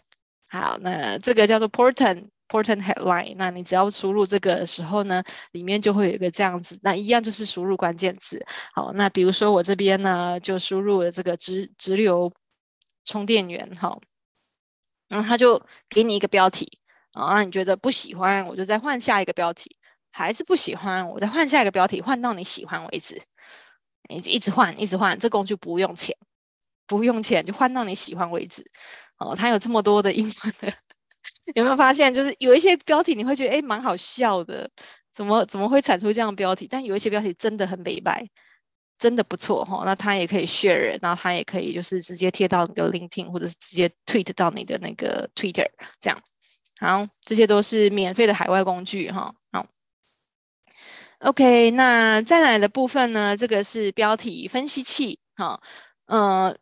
[0.49, 2.29] 好，那这个叫做 Portent。
[2.51, 5.23] Important headline，那你只要输入这个的时候呢，
[5.53, 8.45] 里面就会有一个这样子，那一样就是输入关键字。
[8.73, 12.33] 好，那比如说我这边呢，就输入了这个直直流
[13.05, 14.01] 充电源，好，
[15.07, 16.79] 然后他就给你一个标题，
[17.13, 19.77] 啊，那你觉得不喜欢，我就再换下一个标题，
[20.11, 23.21] 还是不喜欢，我再换下一个标题，换到你喜欢为止。
[24.09, 26.17] 你就一直换，一直换，这工具不用钱，
[26.85, 28.69] 不用钱就换到你喜欢为止。
[29.17, 30.73] 哦，它有这么多的英文的，
[31.55, 32.13] 有没有发现？
[32.13, 34.69] 就是有一些标题你会觉得哎，蛮好笑的，
[35.11, 36.67] 怎么怎么会产出这样的标题？
[36.69, 38.29] 但有一些标题真的很美白，
[38.97, 45.67] 真的不错哈、那它也可以 share，然后它也可以就是直接贴到你的 LinkedIn，或者是直接 tweet 到你的那个 Twitter
[45.99, 46.19] 这样。
[46.79, 49.33] 好，这些都是免费的海外工具哈。
[49.51, 49.67] 好。
[51.19, 53.37] OK，那再来的部分呢？
[53.37, 55.61] 这个是标题分析器，哈，
[56.07, 56.57] 呃，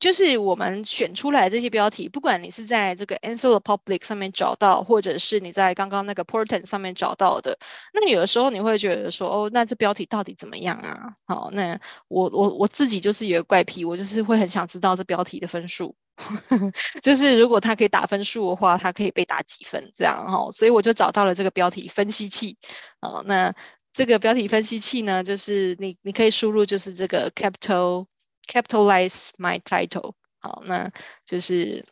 [0.00, 7.58] 就是我们选出来这些标题，不管你是在这个 Answer the Public 上面找到，或者是你在刚刚那个 Portent 上面找到的，
[7.92, 11.14] 那有的时候你会觉得说，哦，那这标题到底怎么样啊？
[11.26, 11.78] 好，那
[12.08, 15.94] 我我我自己就是有个怪癖，我就是会很想知道这标题的分数。
[17.02, 22.56] 就是如果它可以打分数的话，它可以被打几分这样哈，所以我就找到了这个标题分析器。
[23.00, 23.52] 好，那
[23.92, 28.06] 这个标题分析器呢，就是你你可以输入就是这个 capital
[28.46, 30.14] capitalize my title。
[30.40, 30.90] 好，那
[31.24, 31.84] 就是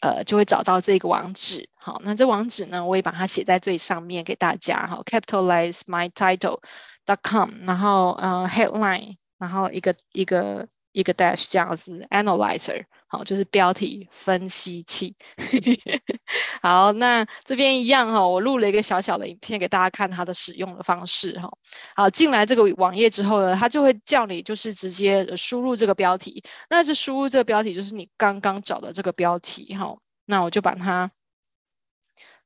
[0.00, 1.68] 呃就会找到这个网址。
[1.74, 4.86] 好，那这网址呢，我也把它写在最上面给大家。
[4.86, 6.60] 好，capitalize my title
[7.06, 10.68] dot com，然后呃 headline，然后一个一个。
[10.92, 15.14] 一个 dash 这样子，analyzer 好，就是标题分析器。
[16.62, 21.50] 好，那这边一样哈，我录了一个小小的影片给大家看它的使用的方式哈。
[21.94, 26.42] 好，进来这个网页之后呢，它就会叫你就是直接输入这个标题。
[26.70, 29.96] 那这输入这个标题就是你刚刚找的这个标题哈。
[30.24, 31.10] 那我就把它，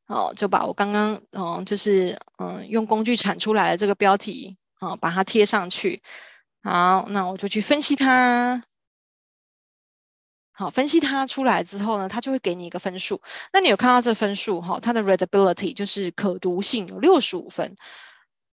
[0.07, 6.03] 好，就把我刚刚嗯就是嗯用工具产出来的这个标题啊，把它贴上去。
[6.67, 8.65] 好，那我就去分析它。
[10.51, 13.23] 好，分析它出来之后呢，它就会给你一个分数。
[13.53, 14.81] 那你有看到这分数哈？
[14.81, 17.77] 它的 readability 就是可读性有六十五分。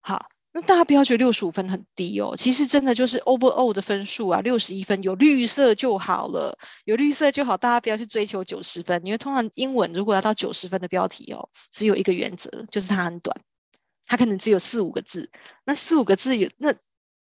[0.01, 7.59] 好，那大家不要觉得六十五分很低哦，其实真的就是 overall 的分数啊，六十一分有绿色就好了，有绿色就好。
[7.59, 13.39] 大家不要去追求九十分，因为通常英文如果要到九十分的标题哦，只有一个原则，就是它很短，
[14.07, 15.31] 它可能只有四五个字。
[15.67, 16.75] 那四五个字有那。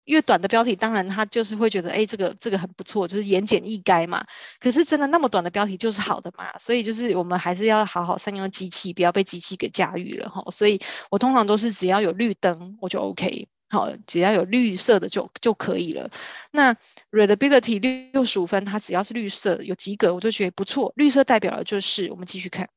[0.05, 4.24] 越短的标题，当然他就是会觉得，哎，这个这个很不错，就是言简意赅嘛。
[4.61, 6.59] 可是真的那么短的标题就是好的嘛？
[6.59, 10.44] 所以就是我们还是要好好善用机器，不要被机器给驾驭了哈。
[10.50, 10.80] 所以
[11.11, 16.11] 我通常都是只要有绿灯我就 OK，好，只要有绿色的就就可以了。
[16.50, 16.74] 那
[17.11, 17.80] readability
[18.12, 20.92] 六十五分，它只要是绿色有及格，我就觉得不错。
[20.96, 22.68] 绿色代表的就是我们继续看。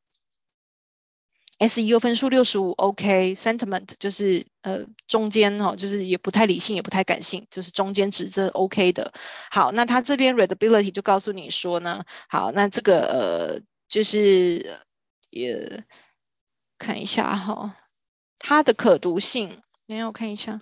[1.60, 9.12] SEO 分数六十五，OK，Sentiment 就是呃中间哈、哦，就是也不太理性，也不太感性，就是中间值这 OK 的。
[9.50, 14.80] 好，那它这边 Readability 就告诉你说呢，好，那这个呃就是
[15.32, 15.84] 也
[16.78, 17.74] 看一下哈、哦，
[18.38, 19.50] 它的可读性，
[19.88, 20.62] 等下我看一下，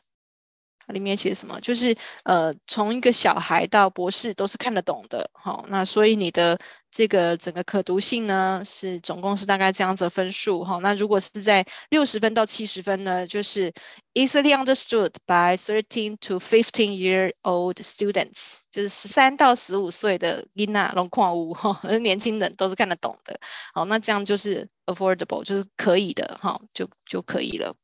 [0.87, 1.59] 它里面写什么？
[1.59, 1.93] 就是
[2.23, 5.29] 呃从一个小孩到博士都是看得懂的。
[5.33, 6.57] 好、那所以你的。
[6.95, 10.79] 这个整个可读性呢，是总共是大概这样子的分数哈。
[10.81, 13.69] 那如果是在六十分到七十分呢，就是
[14.13, 23.37] easily understood by thirteen to fifteen year old students，就是十三到十五岁的囡仔拢看有哈， 年轻人都是看得懂的。
[23.73, 27.75] 好，那这样就是 affordable，就是可以的哈，就就可以了。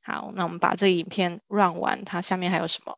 [0.00, 2.96] 好，那我们把这个影片 run 完，它下面还有什么？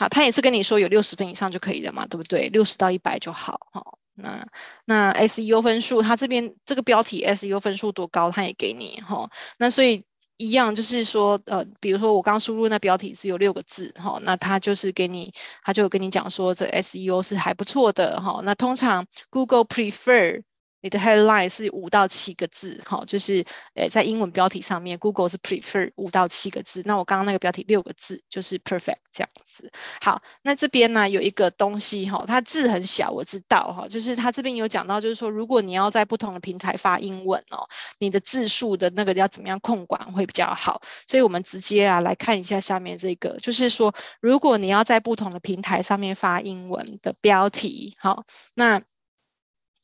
[0.00, 2.48] 好，他也是跟你说有六十分以上就可以了嘛，对不对？
[2.48, 3.84] 六十到一百就好哈。
[4.14, 4.46] 那
[4.86, 9.28] 那 SEO 分数，他这边这个标题 SEO 分数多高，他也给你哈。
[9.58, 10.02] 那所以
[10.38, 15.30] 一样就是说，呃，比如说我刚输入那标题是有六个字哈，那他就是给你，
[15.62, 18.40] 他就跟你讲说这 SEO 是还不错的哈。
[18.42, 20.42] 那通常 Google prefer
[20.82, 26.82] 你的 headline 是五到七个字，好，就是诶，在英文标题上面，Google 是 prefer 五到七个字。
[26.84, 29.70] 那我刚刚那个标题六个字，就是 perfect 这样子。
[30.00, 37.68] 好，那这边呢有一个东西哈，它字很小，我知道哈，就是它这边有讲到，就是说如果你要在不同的平台发英文哦，
[37.98, 40.80] 你的字数的那个要怎么样控管会比较好。
[41.06, 48.24] 所以我们直接啊来看一下下面这个，就是说如果你要在不同的平台上面发英文的标题，好，
[48.54, 48.82] 那。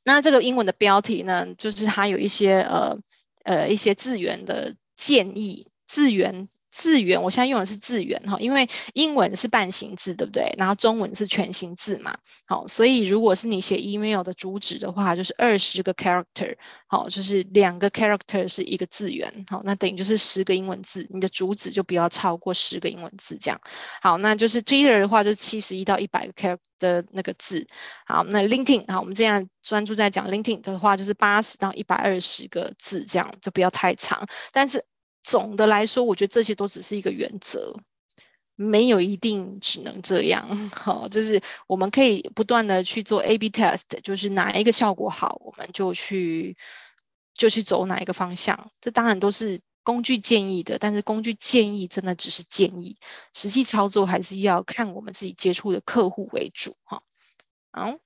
[0.08, 2.96] 那这个英文的标题呢，就是它有一些呃
[3.42, 10.54] 呃一些字源的建议，字源字元，我现在用的是字元哈，因为英文是半形字，对不对？
[10.58, 12.14] 然后中文是全形字嘛，
[12.46, 16.54] 好，所以如果是你写 email 的主旨的话，就是二十个 character，
[16.86, 23.58] 好，就是两个 character 是一个字元，好，那等于就是十个英文字，你的主旨就不要超过十个英文字这样。
[24.02, 27.66] 好，那就是 Twitter 的话就是七十一到一百个 character 的那个字，
[28.04, 34.22] 好，那 LinkedIn，好，我们这样专注在讲 LinkedIn 的话，就是八十到一百二十个字这样，就不要太长，
[34.52, 34.84] 但是。
[35.26, 37.74] 总的来说，我觉得这些都只是一个原则，
[38.54, 40.46] 没有一定只能这样。
[40.70, 46.56] 好，就是我们可以不断的去做 A/B test，就是哪一个效果好，我们就去
[47.34, 48.70] 就去走哪一个方向。
[48.80, 52.96] 这当然都是工具建议的，但是工具建议真的只是建议，
[53.34, 56.76] 实际操作还是要看我们自己接触的客户为主。
[56.84, 57.02] 哈，
[57.72, 58.05] 好。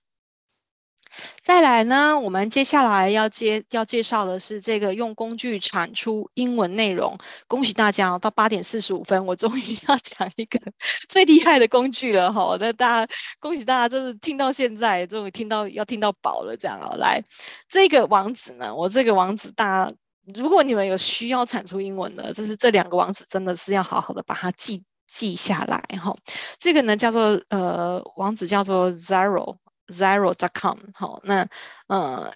[1.40, 7.16] 再来呢，我们接下来要介要介绍的是这个用工具产出英文内容。
[7.46, 10.60] 恭喜大家哦，到八点四十五分，我终于要讲一个
[11.08, 12.56] 最厉害的工具了哈！
[12.60, 16.96] 那大家恭喜大家，就是听到现在终于听到要听到饱了这样哦。
[16.96, 17.22] 来，
[17.68, 19.94] 这个网址呢，我这个网址大家，
[20.34, 26.14] 如果你们有需要产出英文的，就是这两个网址真的是要好好的把它记记下来哈。
[26.58, 29.56] 这个呢叫做呃网址叫做 Zero。
[29.90, 31.48] Zero.com 好，那
[31.88, 32.32] 呃，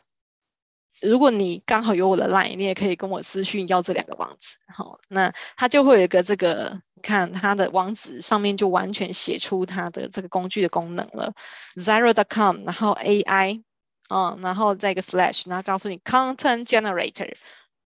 [1.01, 11.33] 如果你刚好有我的 line，你也可以跟我私讯要这两个网址，好，那它就会有一个这个，你看它的网址上面就完全写出它的这个工具的功能了
[11.77, 13.63] ，Zero.com，然后 AI，
[14.09, 17.35] 嗯，然后再一个 slash，然后告诉你 Content Generator，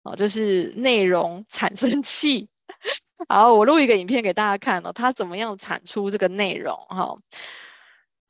[0.03, 2.49] 哦，就是内容产生器，
[3.29, 7.17] 好，我录一个影片给大家看哦，它怎么样产出这个内容，哈。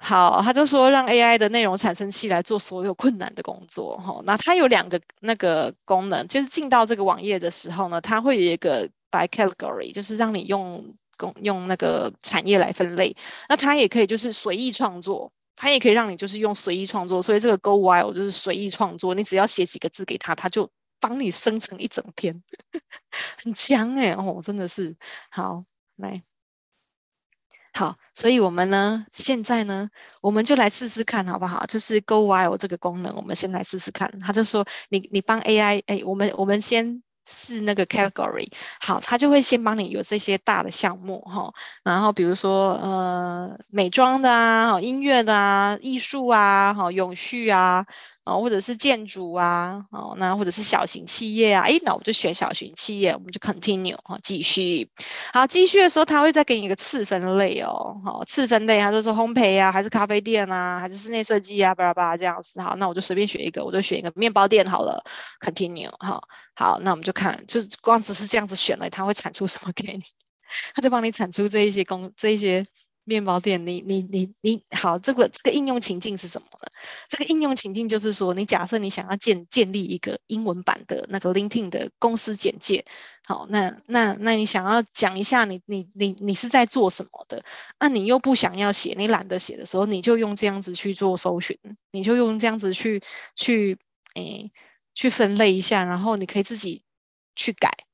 [0.01, 4.20] 好，他就说让 AI 的内容产生器来做所有困难的工作，哈。
[4.24, 13.16] 那它有两个那个功能，就是进到这个网页的时候呢，它会有一个 by category，就是让你用用用那个产业来分类。
[13.49, 17.20] 那它也可以就是随意创作，它也可以让你就是用随意创作。
[17.20, 20.70] 所以这个 Go Wild 就是随意创作，你只要写几个字给他，他就
[21.01, 22.40] 帮你生成一整篇，
[23.42, 24.96] 很强哎、欸、哦，真的是
[25.30, 25.64] 好
[25.96, 26.22] 来。
[27.79, 29.89] 好，所以我们呢，现在呢，
[30.20, 31.64] 我们就来试试看，好不好？
[31.66, 34.12] 就是 Go Wild 这个功能，我们先来试试看。
[34.18, 38.51] 他就说你，你帮 AI，哎，我们我们先试那个 category，
[38.81, 41.53] 好，他就会先帮你有这些大的项目哈，
[41.85, 47.87] 然后比如说呃，美妆的啊，音乐的啊，艺术啊，好，永续啊。
[48.29, 54.91] 哦，或者是建筑啊，哦，那或者是小型企业啊，诶，那我就选小型企业，我们就 continue 哈、继续。
[55.33, 62.61] 好，继续的时候，他会再给你一个次分类哦，好，次分类，他就说烘焙啊，还是咖啡店啊，还是室内设计啊，巴拉巴拉这样子。
[62.61, 65.03] 好，那我就随便选一个，我就选一个面包店好了
[65.41, 66.20] ，continue 哈、
[66.55, 70.03] 好，那我们就看，就是光只是这样子选了，他会产出什么给你？
[70.74, 72.66] 他就帮你产出这一些工，这一些。
[73.09, 76.68] 面包店，你你你你好，这个这个应用情境是什么呢？
[77.09, 82.84] 这个应用情境就是说，你假设你想要建建立一个英文版的那个 LinkedIn 的公司简介，
[83.26, 87.42] 好，那那那你想要讲一下你你你你是在做什么的？
[87.80, 91.59] 那、你又不想要写，你懒得写的时候，你就用这样子去做搜寻，
[91.90, 93.00] 你就用这样子去
[93.34, 93.78] 去
[94.14, 94.52] 诶、
[94.94, 96.82] 去分类一下，然后你可以自己
[97.34, 97.88] 去改。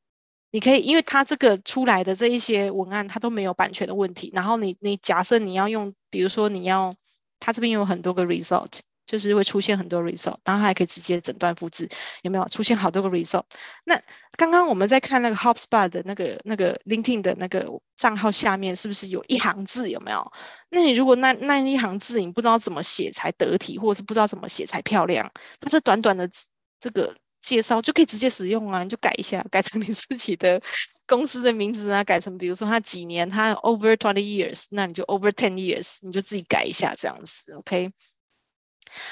[0.55, 4.31] 你可以，因为它这个出来的这一些文案，它都没有版权的问题。
[4.33, 6.95] 然后你你假设你要用，比如说你要，
[7.41, 11.89] 它这边有很多个 result，就是会出现很多 result，然后还可以直接整段复制，
[12.23, 13.43] 有没有出现好多个 result？
[13.85, 14.01] 那
[14.37, 19.91] 刚刚我们在看那个 HubSpot 的那个那个 LinkedIn 的那个账号下面，是不是有一行字？
[19.91, 20.31] 有没有？
[20.71, 25.29] 那你如果那那一行字你不知道怎么写才得体，或者是不知道怎么写才漂亮，
[25.59, 26.31] 它这短短的
[26.79, 27.13] 这个。
[27.45, 30.63] 介绍就可以直接使用啊，你就改一下，改成你自己的
[31.07, 37.93] 公司的名字啊，改成比如说他几年，他 over twenty years，那你就 over ten years，你就自己改一下这样子，OK。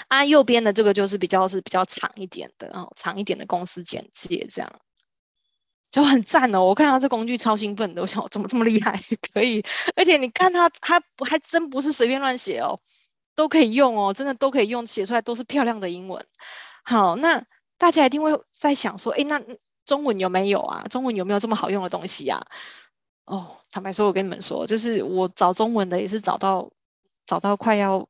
[0.08, 4.80] 啊，右边的这个就是比较是比较长一点的哦，长一点的公司简介这样，
[5.90, 6.64] 就很赞哦。
[6.64, 8.98] 我看到这工具超兴奋的，我想怎么这么厉害，
[9.34, 9.62] 可以，
[9.96, 12.80] 而且你看它，它还真不是随便乱写哦，
[13.34, 16.24] 都可以用哦，真的都可以用，写出来都是漂亮的英文。
[16.84, 17.44] 好，那。
[17.82, 19.42] 大家一定会在想说，哎，那
[19.84, 20.86] 中文有没有啊？
[20.88, 22.40] 中文有没有这么好用的东西呀？
[23.24, 26.70] 哦，坦白说，我跟你们说，就是我找中文的也是找到
[27.26, 28.08] 找到快要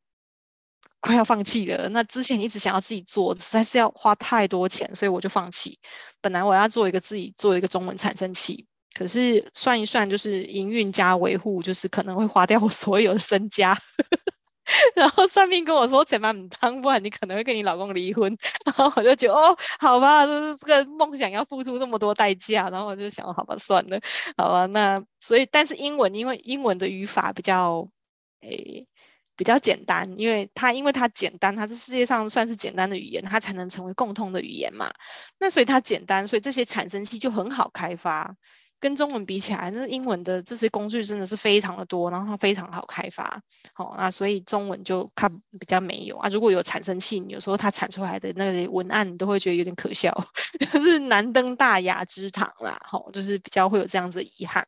[1.01, 1.89] 快要放弃了。
[1.89, 5.79] 那之前一直想要自己做，实在是要花太多钱，所以我就放弃。
[6.20, 13.75] 本来我要做一个自己做一个中文产生器，可是算一算，就是营运加维护，就是可能会花掉我所有的身家。
[14.95, 18.37] 然后算命跟我说，千万不当，不然你可能会跟你老公离婚。
[18.67, 22.69] 然后我就觉得，哦，好吧，这这个梦想要付出这么多代价。
[22.71, 24.01] 然后我就想，好吧，算了，
[24.37, 27.89] 好吧，那所以，但是英文，因为英文的语法比较，
[28.43, 28.87] 诶。
[29.35, 34.93] 比较简单，因为它因为它简单，它是世界上算是简单的语言，它才能成为共通的语言嘛。
[35.39, 38.37] 那所以它简单，所以这些产生器就很好开发。
[38.83, 43.41] 跟中文比起来，那英文的这些工具真的是非常的多，然后它非常好开发。
[43.72, 46.28] 好，那所以中文就看比较没有啊。
[46.28, 50.12] 如果有产生器，有时候它产出来的那些文案，你都会觉得有点可笑，
[50.72, 52.80] 就是难登大雅之堂啦。
[52.85, 54.66] 好，就是比较会有这样子的遗憾。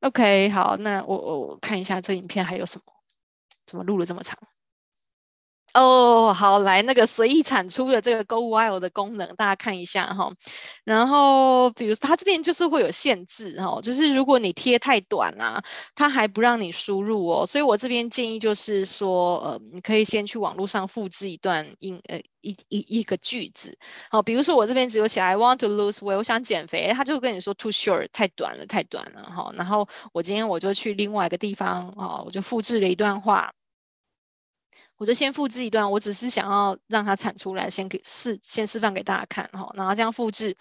[0.00, 2.84] OK，好，那我我看一下这影片还有什么。
[3.66, 4.38] 怎么录了这么长？
[5.74, 10.32] 哦，好，来那个随意产出的这个 Go Wild 的功能，大家看一下哈。
[10.84, 15.60] 然后，比如它这边就是会有限制哈，就是如果你贴太短啊，
[15.96, 17.44] 它还不让你输入哦。
[17.44, 23.76] 所以我这边建议就是说，呃，你可以先去网络上复制一段英呃一一一个句子。
[24.10, 29.50] 好，比如说我这边只有写 I want to lose weight，我想减肥，他就跟你说 too short，太短了，太短了哈。
[29.56, 33.52] 然后我今天我就去另外一个地方啊，我就复制了一段话。
[34.96, 40.56] 我就先复制一段，我只是想要让它产出来，先给示先示范给大家看哈，然后这样复制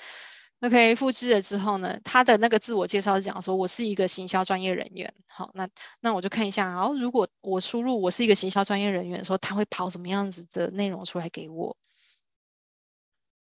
[0.61, 5.69] ，OK，复制了之后呢，它的那个自我介绍是讲说我是一个行销专业人员，好，那
[5.99, 11.77] 那我就看一下，然后如果我输入我是一个行销专业人员的时候，它会跑什么样子的内容出来给我？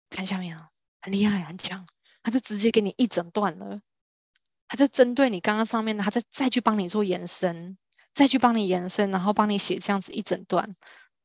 [0.10, 0.70] 看下面啊，
[1.02, 1.88] 很厉害，很强，
[2.22, 3.82] 他就直接给你一整段了，
[4.68, 7.78] 他就针对你刚刚上面的，他再再去帮你做延伸。
[8.14, 10.76] 再去帮你延伸，然后帮你写这样子一整段，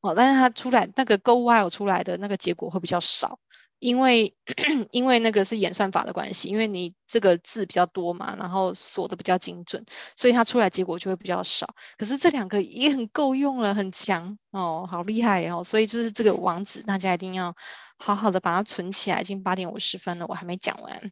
[0.01, 3.39] 哦，但是它出来那个 Go Wild 出来的那个结果会比较少，
[3.79, 4.33] 因为
[4.91, 9.85] 因为那个是演算法的关系，因为你这个字比较多嘛，然后锁的比较精准，
[10.15, 11.67] 所以它出来结果就会比较少。
[11.97, 17.55] 可是这两个也很够用了，很强哦，好厉害哦，所以就是这个网址大家一定要
[17.97, 19.21] 好好的把它存起来。
[19.21, 21.11] 已经八点五十分了，我还没讲完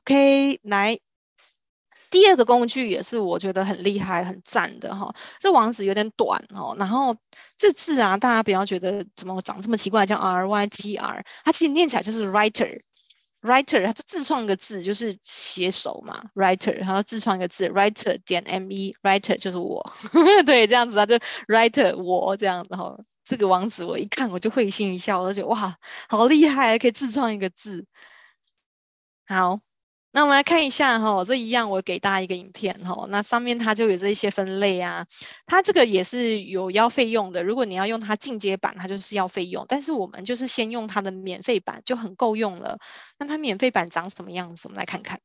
[0.00, 0.98] ，OK，来。
[2.10, 5.14] 第二个工具也是我觉得很厉害、很赞的哈。
[5.38, 7.14] 这网址有点短哦，然后
[7.56, 19.92] 这字啊，大家不要觉得怎么长这么奇怪，叫 R Y T R，它其实念起来就是 writer，writer，它就自创一个字，就是写手嘛，writer，然后自创一个字，writer 点 M E，writer 就是我，
[20.46, 21.16] 对，这样子啊，就
[21.48, 22.96] writer 我这样子哈。
[23.24, 25.76] 这个网址我一看我就会心一笑，我就觉得哇，
[26.08, 27.84] 好厉害，可以自创一个字，
[29.26, 29.67] 好。
[30.18, 35.06] 那我们来看一下哈，这一样我给大家一个影片哈，那上面它就有这一些分类啊，
[35.46, 42.80] 它这个也是有要费用的，如果你要用它进阶版，它就是要费用，但是我们就是先用它的免费版就很够用了。
[43.16, 44.66] 那它免费版长什么样子？
[44.66, 45.20] 我们来看看。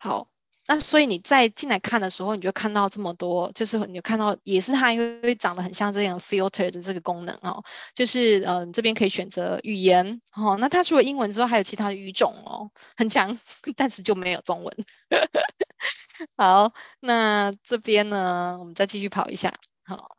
[0.00, 0.31] 好。
[0.68, 7.62] 那所以你在进来看的时候，你就看到这么多，就是你就看到也是它因为长得很像这样 filter 的这个功能哦，
[7.94, 13.36] 就是呃这边可以选择语言哦，那它除了英文之外还有其他的语种哦，很强，
[13.76, 14.76] 但是就没有中文。
[16.36, 19.52] 好，那这边呢，我们再继续跑一下，
[19.84, 20.16] 好，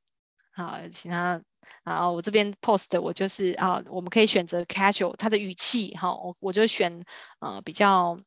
[0.53, 1.41] 好，其他，
[1.85, 7.03] 好，我这边 post 我就是啊，我们可以选择 casual 它的语气，好，我我就选
[7.39, 8.17] 呃比较。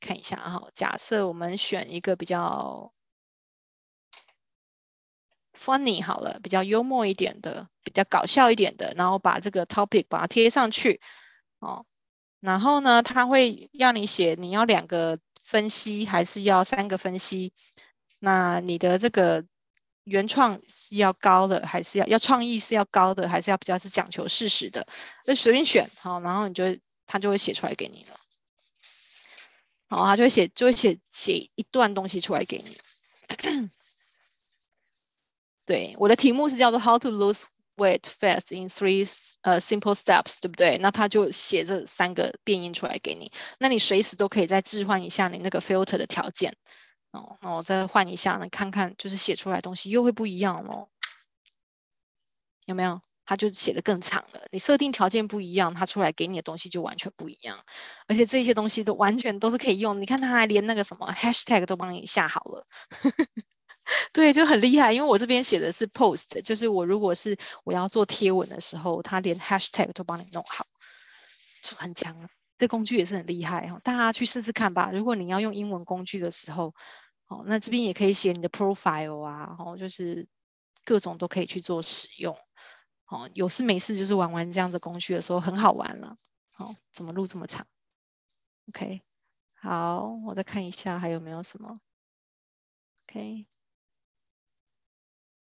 [0.00, 2.92] 看一下哈，假设我们选一个比较
[5.52, 11.00] funny 好了，比较幽默一点的，比较搞笑一点的，然后把这个 topic 把它贴上去
[11.58, 11.84] 哦。
[12.40, 17.52] 然后呢，他会要你写你要两个分析还是要三个分析？
[18.20, 19.44] 那你的这个
[20.04, 24.86] 原创是要高的，还是要要创意是要高的，还是要比较是讲求事实的？
[25.24, 26.64] 就随便选好，然后你就
[27.06, 28.14] 他就会写出来给你了。
[29.88, 32.76] 好，他就会写，就会写写一段东西出来给你。
[35.64, 37.44] 对，我的题目是叫做 How to lose
[37.76, 39.10] weight fast in three
[39.42, 40.78] 呃、uh, simple steps，对不对？
[40.78, 43.32] 那他就写这三个变音出来给你。
[43.58, 46.56] 那你随时都可以再置换一下你那个 filter 的条件。
[47.10, 50.88] 哦，那我再换一下，你看看，就是写出来东西又会不一样哦。
[52.66, 53.00] 有没有？
[53.28, 54.40] 它就写的更长了。
[54.50, 57.58] 你设定条件不一样，它出来给你的东西就完全不一样。
[58.06, 60.00] 而且这些东西都完全都是可以用。
[60.00, 62.64] 你看，它还连那个什么 hashtag 都帮你下好了。
[64.14, 64.94] 对，就很厉害。
[64.94, 70.64] 因为我这边写的是 post，就是我如果是我要做贴文的时候，它连 hashtag 都帮你弄好，
[71.62, 72.28] 就很强了。
[72.58, 74.90] 这工具也是很厉害哈，大家去试试看吧。
[74.90, 76.74] 如果你要用英文工具的时候，
[77.26, 80.26] 哦，那这边也可以写你的 profile 啊，哦，就是
[80.82, 82.34] 各种都可以去做使用。
[83.08, 86.16] 哦，有事没事就是玩玩这样的工具的时候很好玩了。
[86.58, 87.66] 哦，怎么录这么长
[88.68, 89.02] ？OK，
[89.54, 91.80] 好，我再看一下还有没有什么。
[93.06, 93.46] OK，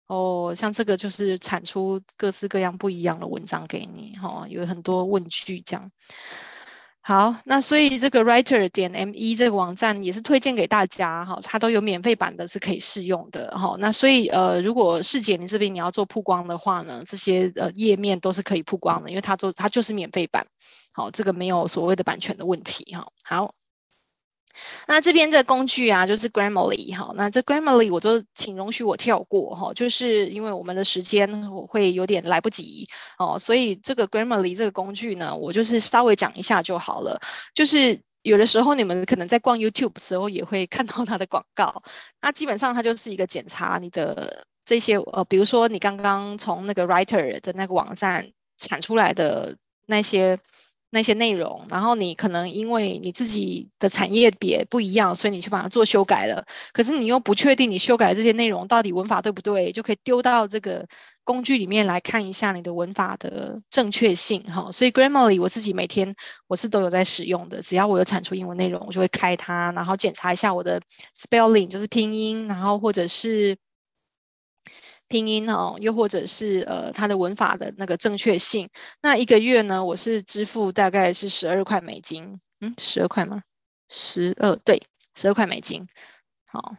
[0.07, 5.91] 哦，像这个就是产出各式各样不一样的文章给你，哈、哦，有很多问句这样。
[7.07, 13.77] 好，那所以这个 writer 点 me 这个网站也是推荐给大家哈，它都有免费版的，是可以试用的哈。
[13.79, 20.45] 那所以呃，如果世姐你这边你要做曝光的话呢，这些呃页面都是可以曝光的，因为它做它就是免费版，
[20.91, 23.07] 好，这个没有所谓的版权的问题哈。
[23.23, 23.53] 好。
[24.87, 27.11] 那这边的工具啊，就是 Grammarly 哈。
[27.15, 32.87] 那这 Grammarly 我就请容许我跳过哈，就是因为我们的时间我会有点来不及
[33.17, 37.19] 哦，所以这个 Grammarly 这个工具呢，我就是稍微讲一下就好了。
[37.53, 41.83] 就是有的时候你们可能在逛 YouTube 时候也会看到它的广告，
[42.21, 49.55] 那基本上它就是一个检查你的这些呃，比如说你刚刚从那个 Writer 的那个网站产出来的
[49.85, 50.39] 那些。
[50.89, 56.45] 那些内容，然后你可能因为你自己的产业别不一样，所以你去把它做修改了。
[56.71, 60.87] 可是你又不确定你修改的这些内容到底文法对不对，就可以丢到这个
[61.25, 64.71] 工具里面来看一下你的文法的正确性哈。
[64.71, 66.13] 所以 Grammarly 我自己每天
[66.47, 70.81] 我是都有在使用的，只要我有产出英文内容，我就会开它，然后检查一下我的
[71.15, 73.57] spelling 就是拼音，然后或者是。
[75.07, 78.69] 拼音哦，又或者是呃，它的文法的那个正确性。
[79.01, 83.41] 那一个月呢，我是支付大概是十二块美金，嗯，十二块吗？
[83.89, 84.81] 十二，对，
[85.15, 85.87] 十二块美金。
[86.51, 86.75] 好，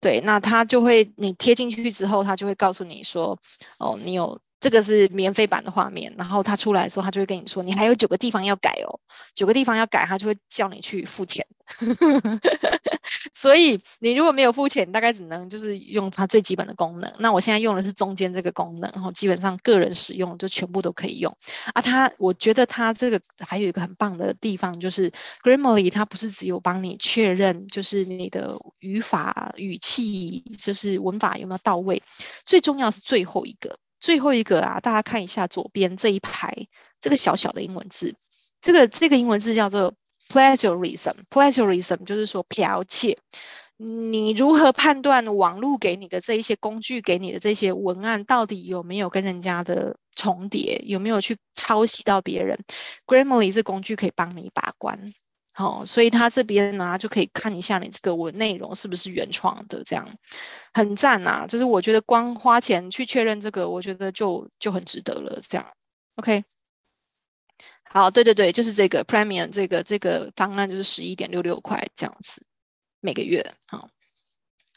[0.00, 3.38] 对，那它就会你贴进去之后，它就会告诉你说，
[3.78, 4.40] 哦，你有。
[4.62, 9.00] 这个是免费版的画面，然后它出来的时候，它就会跟你说，你还有九个地方要改哦，
[9.34, 11.44] 九个地方要改，它就会叫你去付钱。
[13.34, 17.12] 所以你如果没有付钱，大概只能就是用它最基本的功能。
[17.18, 21.36] 那我现在用的是中间这个功能，然后基本上个人使用就全部都可以用。
[21.74, 25.10] 啊，它我觉得它这个还有一个很棒的地方，就是
[25.42, 32.00] Grammarly 它不是只有帮你确认，就是你的语法、语气，就是文法有没有到位，
[32.44, 33.76] 最重要是最后一个。
[34.02, 36.66] 最后一个啊，大家看一下左边这一排
[37.00, 38.16] 这个小小的英文字，
[38.60, 39.94] 这个这个英文字叫做
[40.28, 41.14] plagiarism。
[41.30, 43.16] plagiarism 就是说剽窃。
[43.76, 52.58] 你如何判断网络给你的这一些工具给你的这些文案到底有没有跟人家的重叠，有没有去抄袭到别人
[53.06, 55.12] ？Grammarly 这工具可以帮你把关。
[55.54, 60.08] 好、哦，所以他这边呢，就可以看一下你这个文内容是不是原创的，这样
[60.72, 61.46] 很赞呐！
[61.46, 65.38] 就是我觉得光花钱去确认这个，我觉得就就很值得了。
[65.42, 65.66] 这样
[66.16, 66.42] ，OK，
[67.84, 72.42] 好，对对对，就是这个 Premium 这个这个方案就是十一点六六块这样子
[73.00, 73.54] 每个月。
[73.66, 73.90] 好，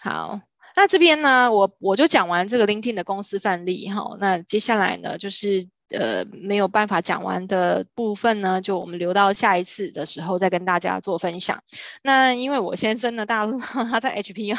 [0.01, 0.41] 好，
[0.76, 4.17] 那这边呢，我我就讲完这个 LinkedIn 的公司范例哈。
[4.19, 5.67] 那接下来呢，就是。
[5.89, 11.61] 呃，没有办法讲完的部分呢，就我们留到下一次的时候再跟大家做分享。
[12.01, 14.57] 那因为我先生呢，大陆 他在 HP。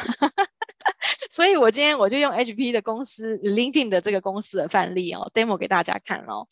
[1.31, 6.47] 所以我今天我就用 HP 的公司 LinkedIn 的这个公司的范例哦，demo 给大家看哦。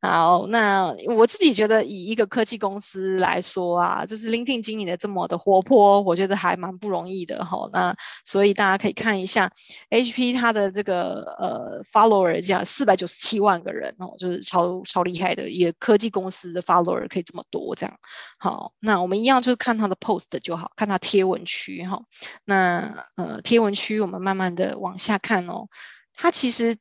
[0.00, 7.70] 好，那我自己觉得以一个科技公司来说啊，就是 LinkedIn 经营的这么的活泼，我觉得还蛮不容易的哈、哦。
[7.72, 9.50] 那所以大家可以看一下
[9.90, 17.98] HP 它的这个呃 follower 这样四百九十七万个人哦，就是超超厉害的一个科技公司的 follower 可以这么多这样。
[18.38, 22.04] 好，那我们一样就是看它的 post 就好，看它贴文区哈、哦。
[22.44, 24.17] 那呃贴文区我们。
[24.18, 25.68] 慢慢的往下看哦，
[26.14, 26.76] 他其实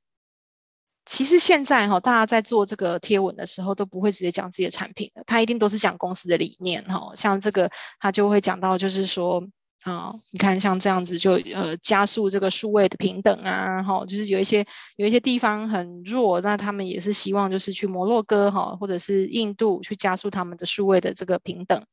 [1.05, 7.69] 其实现在哈、大家在做这个贴文的时候都不会直接讲自己的产品的，他一定都是讲公司的理念哈、像这个
[7.99, 9.41] 他就会讲到，就是说
[9.83, 14.65] 啊、你看像这样子就呃加速这个数位的平等啊，哈、哦，就是有一些
[14.97, 21.85] 有一些地方很弱，那他们也是希望就是去摩洛哥哈、或者是印度去加速他们的数位的这个平等。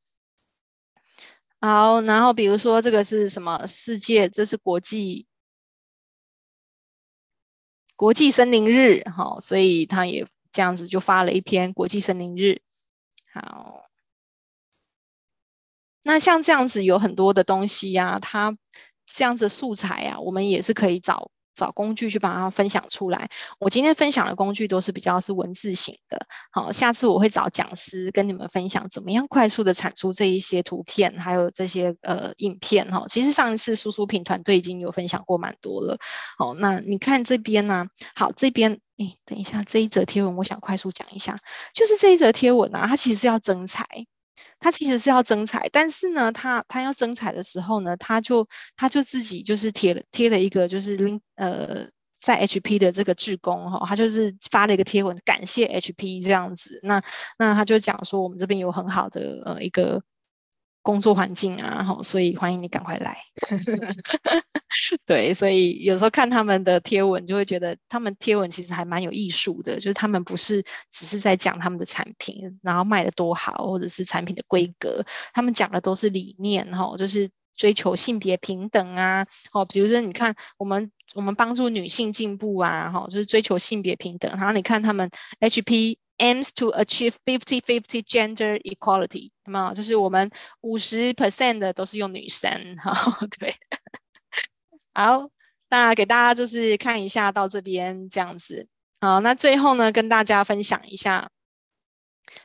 [1.61, 4.29] 好，然后比如说这个是什么世界？
[4.29, 5.27] 这是国际。
[7.97, 12.61] 国际森林日，好，所以他也这样子就发了一篇国际森林日。
[13.33, 13.89] 好，
[16.03, 18.57] 那像这样子有很多的东西呀、它
[19.07, 21.31] 这样子素材呀，我们也是可以找。
[21.55, 23.29] 找工具去把它分享出来。
[23.59, 26.27] 我今天分享的工具都是比较是文字型的。
[26.51, 33.05] 好，下次我会找讲师跟你们分享怎么样快速的产出这一些图片，还有这些呃影片哈。
[33.09, 35.97] 其实上一次苏苏品团队已经有分享过蛮多了。
[36.37, 41.37] 好，那你看这边呢、好，这边诶，等一下这一则贴文，我想快速讲一下，
[41.73, 43.85] 就是这一则贴文啊，它其实要征才。
[44.59, 57.03] 他其实是要征彩，但是呢，他他要征彩的时候呢，他就他就自己就是贴了贴了一个就是拎呃，在 HP 的这个志工哈，他就是发了一个贴文感谢 HP 这样子，那
[57.39, 60.03] 那他就讲说我们这边有很好的呃一个
[60.85, 63.17] 工作环境啊，哈，所以欢迎你赶快来。
[65.07, 70.63] 对，所以有时候看他们的贴文，就会觉得他们贴文其实还蛮有艺术的，就是他们不是
[70.93, 85.11] 只是在讲他们的产品，然后卖得多好，或者是产品的规格，他们讲的都是理念，哈，就是追求性别平等啊，哦，比如说你看我们我们帮助女性进步啊，哈，就是追求性别平等，然后你看他们
[85.41, 85.97] HP。
[86.19, 89.75] Aims to achieve fifty-fifty gender equality，有没有？
[89.75, 92.93] 就是我们五十 percent 的都是用女生，哈，
[93.39, 93.55] 对。
[94.93, 95.29] 好，
[95.69, 98.69] 那给大家就是看一下到这边这样子。
[99.01, 101.31] 好，那最后呢，跟大家分享一下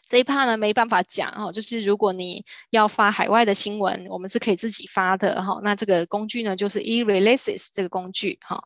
[0.05, 5.59] 这一 part 呢，没办法讲哈，就是如果你要发海外的新闻，我们是可以自己发的哈。
[5.63, 8.61] 那这个工具呢，就是 eReleases 这个工具哈。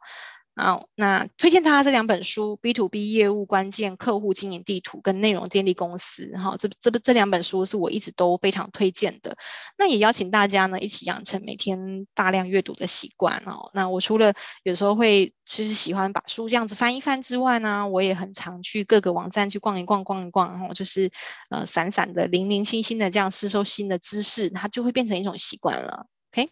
[0.56, 6.32] 好，那推荐他这两本书：B to B 业务关键客户经营地图跟内容电力公司。
[6.38, 9.36] 哈，这这这两本书是我一直都非常推荐的。
[9.80, 13.72] 那也邀请大家呢一起养成每天大量阅读的习惯哦。
[13.74, 14.32] 那我除了
[14.62, 21.10] 有时候会其实喜欢把书这样子翻一翻之外呢，我也很常去各个网站去逛一逛、逛一逛，然后就是
[21.49, 26.06] 呃散散的、零零星星的这样吸收新的知识，它就会变成一种习惯了。
[26.32, 26.51] OK。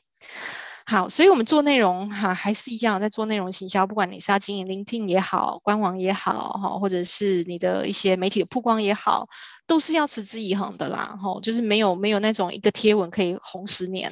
[0.91, 9.29] 好，所以我们做内容哈，还是一样在做内容行销，不管你是要经营聆听也好，官网也好哈，或者是你的一些媒体的曝光也好。
[9.71, 14.11] 都是要持之以恒的啦，吼，就是没有没有那种一个贴文可以红十年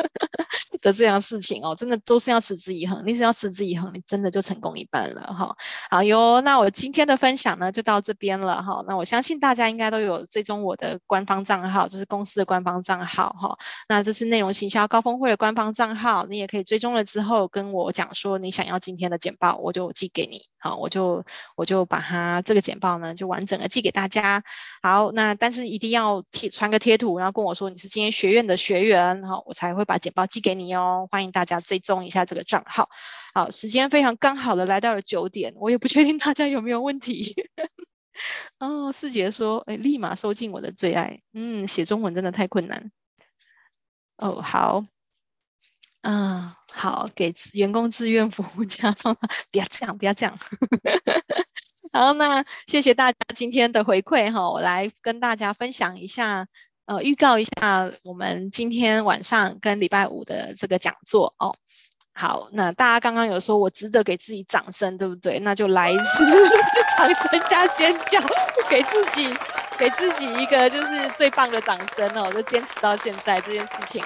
[0.80, 3.02] 的这样事情哦，真的都是要持之以恒。
[3.04, 5.54] 你只要持之以恒，你真的就成功一半了哈。
[5.90, 8.82] 好哟，那我今天的分享呢就到这边了哈。
[8.88, 13.58] 那我相信大家应该都有追踪我的官方账号，就是公司的官方账号哈。
[13.90, 21.24] 那这是内容行销高峰会的官方账号，你也可以追踪了之后跟我讲说你想要今天的简报，我就寄给你，啊，我就
[21.56, 24.42] 我就把它这个简报呢就完整的寄给大家。
[24.82, 31.08] 好，那但是一定要贴传个贴图，然后跟我说你是今天学院的学员，然后我才会把简报寄给你哦。
[31.10, 32.88] 欢迎大家追踪一下这个账号。
[33.34, 37.34] 好，时间非常刚好的来到了九点，我也不确定大家有没有问题。
[38.58, 41.20] 哦，四姐说，哎，立马收进我的最爱。
[41.34, 42.90] 嗯，写中文真的太困难。
[44.16, 44.86] 哦，好，
[46.06, 49.12] 啊，好，给员工自愿服务加装，
[49.50, 50.38] 不要这样，不要这样。
[51.92, 56.46] 好，那谢谢大家今天的回馈哈，我来跟大家分享一下，
[56.84, 61.56] 呃，预告一下我们今天晚上跟礼拜五的这个讲座哦。
[62.12, 65.40] 好，那大家刚刚有说我值得给自己掌声，对不对？
[65.40, 66.24] 那就来一次
[66.96, 68.20] 掌声加尖叫，
[68.70, 69.36] 给自己
[69.76, 74.00] 给自己一个就是最棒的掌声哦，就坚持到现在这件事情。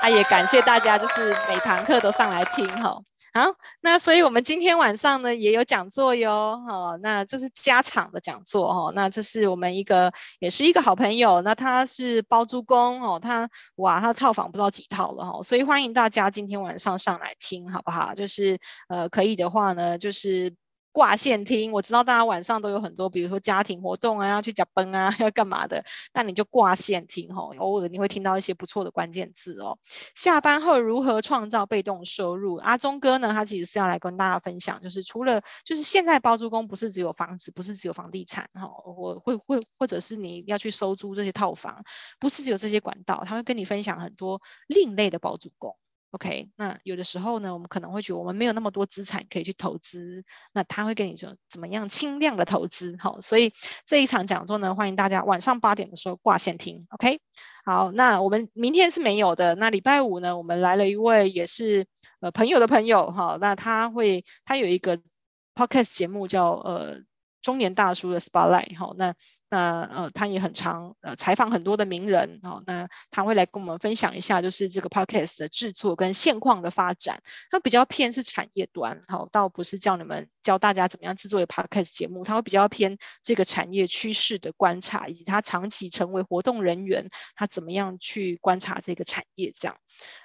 [0.00, 3.00] 啊，也感谢大家，就是每堂课都上来听哈。
[3.34, 6.30] 好，那所以我们今天晚上呢也有讲座哟，
[6.68, 18.14] 哦，那这是加场的讲座哦，那这是我们一个也是一个好朋友，那他是包租公哦，他哇他套房不知道几套了哈，所以欢迎大家今天晚上上来听好不好？
[18.14, 20.54] 就是呃可以的话呢，就是。
[20.98, 29.78] 挂线听，我知道大家晚上都有很多，比如说家庭活动啊，要去加班啊， 要干嘛的，那你就挂线听吼，偶尔你会听到一些不错的关键字哦。
[30.16, 32.56] 下班后如何创造被动收入？
[32.56, 41.84] 阿忠哥呢，他其实是要来跟大家分享，就是除了就是现在包租公不是只有房子，不是只有房地产哈，我会会或者是你要去收租这些套房，
[42.18, 45.76] 不是只有这些管道，他会跟你分享很多另类的包租公。
[46.10, 53.52] OK，那有的时候呢，我们可能会觉得我们没有那么多资产可以去投资，那他会跟你说怎么样轻量的投资，好，所以
[53.86, 57.20] 这一场讲座呢，欢迎大家晚上八点的时候挂线听，OK，
[57.64, 61.86] 好，那我们明天是没有的，那礼拜五呢，我们来了一位也是
[62.20, 64.98] 呃朋友的朋友，哈，那他会他有一个
[65.54, 67.02] Podcast 节目叫呃。
[67.40, 69.14] 中年大叔的 Spotlight 哈，那
[69.50, 77.20] 那呃，他也很常呃采访很多的名人哦，那他会来跟我们分享一下，就是这个 Podcast 的制作跟现况的发展。
[77.50, 89.76] 他比较偏是产业端，哈，倒不是叫你们教大家怎么样制作一个 Podcast 节目，他会比较偏这个产业趋势的观察，以及他长期成为活动人员，他怎么样去观察这个产业这样。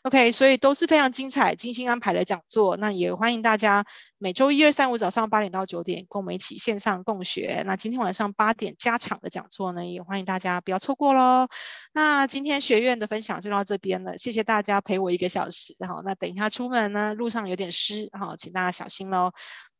[0.03, 3.85] OK，所以都是非常精彩、精心安排的讲座，那也欢迎大家
[4.19, 7.23] 每周一、二、三、五早上八点到九点跟我们一起线上共。
[7.23, 11.47] 学，那今天晚上八点加场的讲座呢，也欢迎大家不要错过喽。
[11.93, 15.75] 那今天学院的分享就到这边了，谢谢大家陪我一个小时。
[15.87, 19.31] 好，那等一下出门呢，路上有点湿，好，请大家小心喽。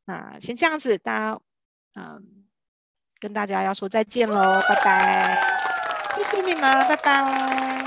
[0.05, 1.39] 那先这样子，大家，
[1.95, 2.45] 嗯，
[3.19, 5.43] 跟大家要说再见喽，拜拜，
[6.15, 7.82] 谢谢你们，拜拜。